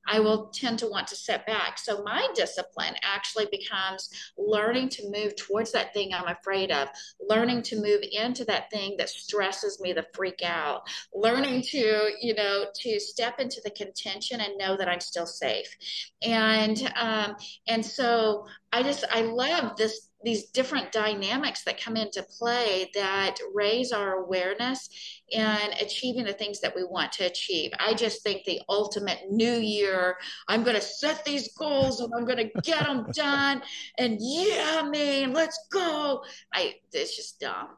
I 0.08 0.20
will 0.20 0.48
tend 0.48 0.80
to 0.80 0.88
want 0.88 1.08
to 1.08 1.16
set 1.16 1.46
back. 1.46 1.78
So 1.78 2.04
my 2.04 2.28
discipline 2.36 2.96
actually 3.04 3.48
becomes 3.52 4.10
learning 4.38 4.90
to 4.90 5.12
move 5.12 5.36
towards 5.36 5.72
that 5.72 5.94
thing 5.94 6.14
I'm 6.14 6.28
afraid 6.28 6.72
of, 6.72 6.90
learning 7.30 7.64
to 7.64 7.82
move 7.82 8.02
into 8.12 8.46
that 8.46 8.70
thing 8.72 8.96
that 8.98 9.10
stresses 9.10 9.80
me 9.80 9.94
the 9.94 10.06
freak 10.14 10.42
out, 10.44 10.82
learning 11.14 11.62
to, 11.64 12.12
you 12.22 12.34
know, 12.34 12.66
to 12.74 13.00
step 13.00 13.40
into 13.40 13.62
the 13.64 13.72
contention 13.72 14.42
and 14.42 14.58
know 14.58 14.78
that 14.78 14.90
I'm 14.90 15.02
still 15.02 15.26
safe. 15.26 15.76
And 16.22 16.92
um, 16.96 17.36
and 17.68 17.86
so 17.86 18.48
I 18.72 18.84
just 18.84 19.06
I 19.12 19.22
love 19.22 19.76
this 19.78 20.10
these 20.24 20.46
different 20.52 20.92
dynamics 20.92 21.64
that 21.64 21.82
come 21.82 21.98
into 21.98 22.24
play 22.24 22.90
that 22.94 23.38
raise 23.54 23.92
our 23.92 24.24
awareness 24.24 24.90
and 25.36 25.74
achieving 25.82 26.26
the 26.26 26.34
things 26.34 26.60
that 26.62 26.76
we 26.76 26.84
want 26.84 27.12
to 27.14 27.26
achieve. 27.26 27.72
I 27.80 27.94
just 27.94 28.24
think 28.24 28.44
the 28.46 28.62
ultimate 28.70 29.20
new 29.30 29.54
year, 29.54 30.18
I'm 30.48 30.64
going 30.64 30.76
to 30.76 30.82
set 30.82 31.26
these 31.26 31.54
goals 31.54 32.00
and 32.00 32.14
I'm 32.16 32.26
going 32.26 32.50
to 32.50 32.62
get 32.62 32.86
them 32.86 33.08
done. 33.14 33.62
And 33.98 34.18
yeah, 34.20 34.88
man, 34.90 35.34
let's 35.34 35.60
go. 35.72 36.24
I, 36.54 36.76
it's 36.92 37.16
just 37.16 37.40
dumb. 37.40 37.70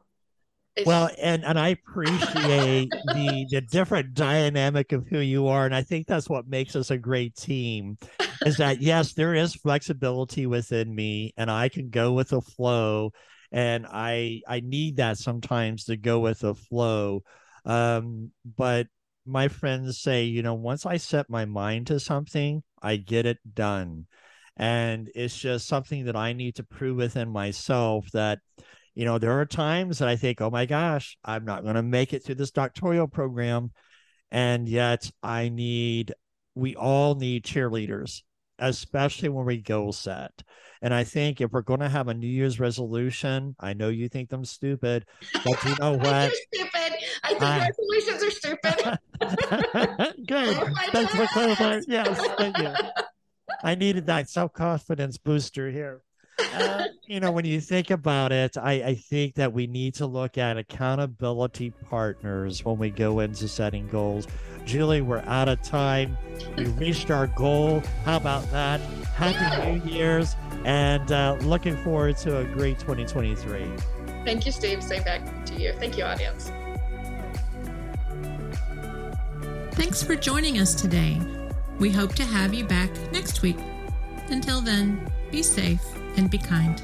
It's 0.75 0.85
well, 0.85 1.09
and 1.21 1.45
and 1.45 1.57
I 1.57 1.69
appreciate 1.69 2.89
the 3.05 3.47
the 3.49 3.61
different 3.61 4.13
dynamic 4.13 4.91
of 4.91 5.07
who 5.07 5.19
you 5.19 5.47
are, 5.47 5.65
and 5.65 5.73
I 5.73 5.83
think 5.83 6.05
that's 6.05 6.29
what 6.29 6.49
makes 6.49 6.75
us 6.75 6.91
a 6.91 6.97
great 6.97 7.33
team. 7.35 7.97
Is 8.45 8.57
that 8.57 8.81
yes, 8.81 9.13
there 9.13 9.33
is 9.33 9.55
flexibility 9.55 10.45
within 10.45 10.93
me, 10.93 11.33
and 11.37 11.49
I 11.49 11.69
can 11.69 11.89
go 11.89 12.13
with 12.13 12.29
the 12.29 12.41
flow, 12.41 13.11
and 13.51 13.85
I 13.87 14.41
I 14.47 14.61
need 14.61 14.97
that 14.97 15.17
sometimes 15.17 15.85
to 15.85 15.97
go 15.97 16.19
with 16.19 16.39
the 16.39 16.55
flow. 16.55 17.23
Um, 17.65 18.31
but 18.45 18.87
my 19.25 19.47
friends 19.47 19.99
say, 20.01 20.25
you 20.25 20.43
know, 20.43 20.53
once 20.53 20.85
I 20.85 20.97
set 20.97 21.29
my 21.29 21.45
mind 21.45 21.87
to 21.87 21.99
something, 21.99 22.63
I 22.81 22.97
get 22.97 23.25
it 23.25 23.39
done, 23.53 24.07
and 24.57 25.09
it's 25.15 25.37
just 25.37 25.67
something 25.67 26.05
that 26.05 26.15
I 26.15 26.33
need 26.33 26.55
to 26.55 26.63
prove 26.63 26.97
within 26.97 27.29
myself 27.29 28.09
that 28.13 28.39
you 28.95 29.03
know, 29.03 29.19
there 29.19 29.39
are 29.39 29.45
times 29.45 29.99
that 29.99 30.07
I 30.07 30.15
think, 30.15 30.39
oh 30.41 30.49
my 30.49 30.65
gosh, 30.65 31.17
I'm 31.23 31.43
not 31.43 31.63
going 31.63 31.75
to 31.75 31.83
make 31.83 32.13
it 32.13 32.23
through 32.23 32.35
this 32.35 32.51
doctoral 32.51 33.09
program. 33.09 33.71
And 34.31 34.67
yet 34.67 35.11
I 35.21 35.49
need, 35.49 36.13
we 36.55 36.75
all 36.75 37.15
need 37.15 37.43
cheerleaders, 37.43 38.23
especially 38.59 39.29
when 39.29 39.45
we 39.45 39.57
goal 39.57 39.91
set. 39.91 40.43
And 40.81 40.93
I 40.93 41.03
think 41.03 41.41
if 41.41 41.51
we're 41.51 41.61
going 41.61 41.79
to 41.81 41.89
have 41.89 42.07
a 42.07 42.13
New 42.13 42.27
Year's 42.27 42.59
resolution, 42.59 43.55
I 43.59 43.73
know 43.73 43.89
you 43.89 44.09
think 44.09 44.29
them 44.29 44.45
stupid, 44.45 45.05
but 45.43 45.63
you 45.65 45.75
know 45.79 45.93
what? 45.97 46.31
stupid. 46.53 46.93
I 47.23 47.29
think 47.29 47.41
I, 47.41 47.67
resolutions 47.67 48.23
are 48.23 48.31
stupid. 48.31 48.99
Good. 50.27 50.57
Oh 50.57 50.69
Thanks 50.91 51.15
for 51.15 51.27
clarifying. 51.27 51.83
Yes, 51.87 52.19
thank 52.37 52.57
you. 52.57 52.73
I 53.63 53.75
needed 53.75 54.05
that 54.07 54.29
self 54.29 54.53
confidence 54.53 55.17
booster 55.17 55.71
here. 55.71 56.01
Uh, 56.53 56.85
you 57.07 57.19
know, 57.19 57.31
when 57.31 57.45
you 57.45 57.61
think 57.61 57.91
about 57.91 58.31
it, 58.31 58.57
I, 58.57 58.73
I 58.73 58.95
think 58.95 59.35
that 59.35 59.53
we 59.53 59.67
need 59.67 59.95
to 59.95 60.05
look 60.05 60.37
at 60.37 60.57
accountability 60.57 61.71
partners 61.71 62.63
when 62.63 62.77
we 62.77 62.89
go 62.89 63.19
into 63.21 63.47
setting 63.47 63.87
goals. 63.87 64.27
Julie, 64.65 65.01
we're 65.01 65.23
out 65.27 65.47
of 65.47 65.61
time. 65.61 66.17
We 66.57 66.65
reached 66.65 67.11
our 67.11 67.27
goal. 67.27 67.83
How 68.03 68.17
about 68.17 68.49
that? 68.51 68.81
Happy 69.15 69.79
New 69.79 69.89
Year's 69.89 70.35
and 70.65 71.11
uh, 71.11 71.37
looking 71.41 71.77
forward 71.77 72.17
to 72.17 72.39
a 72.39 72.43
great 72.43 72.79
2023. 72.79 73.67
Thank 74.25 74.45
you, 74.45 74.51
Steve. 74.51 74.83
Say 74.83 75.03
back 75.03 75.21
to 75.45 75.53
you. 75.53 75.73
Thank 75.73 75.97
you, 75.97 76.03
audience. 76.03 76.51
Thanks 79.73 80.01
for 80.01 80.15
joining 80.15 80.57
us 80.57 80.73
today. 80.73 81.21
We 81.79 81.91
hope 81.91 82.15
to 82.15 82.23
have 82.23 82.53
you 82.53 82.65
back 82.65 82.89
next 83.11 83.41
week. 83.41 83.59
Until 84.29 84.61
then, 84.61 85.11
be 85.31 85.43
safe 85.43 85.83
and 86.17 86.29
be 86.31 86.39
kind. 86.39 86.81